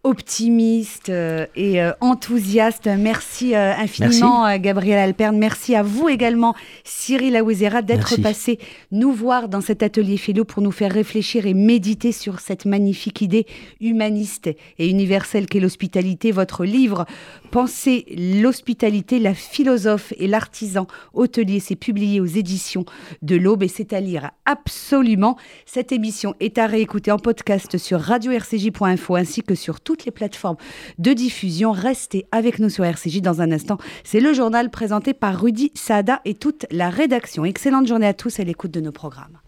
[0.04, 2.88] optimiste euh, et euh, enthousiaste.
[2.98, 5.38] Merci euh, infiniment, Gabriel Alperne.
[5.38, 8.58] Merci à vous également, Cyril Aouizera, d'être passé
[8.90, 13.20] nous voir dans cet atelier philo pour nous faire réfléchir et méditer sur cette magnifique
[13.20, 13.46] idée
[13.80, 16.32] humaniste et universelle qu'est l'hospitalité.
[16.32, 17.06] Votre livre,
[17.52, 18.06] Pensez
[18.42, 22.84] l'hospitalité, la philosophe et l'artisan hôtelier, s'est publié aux éditions
[23.22, 25.36] de l'Aube et c'est à lire absolument.
[25.64, 30.10] Cette émission est à réécouter en podcast sur radio-rcj.info ainsi que sur tout toutes les
[30.10, 30.56] plateformes
[30.98, 31.70] de diffusion.
[31.70, 33.76] Restez avec nous sur RCJ dans un instant.
[34.04, 37.44] C'est le journal présenté par Rudy Saada et toute la rédaction.
[37.44, 39.38] Excellente journée à tous à l'écoute de nos programmes.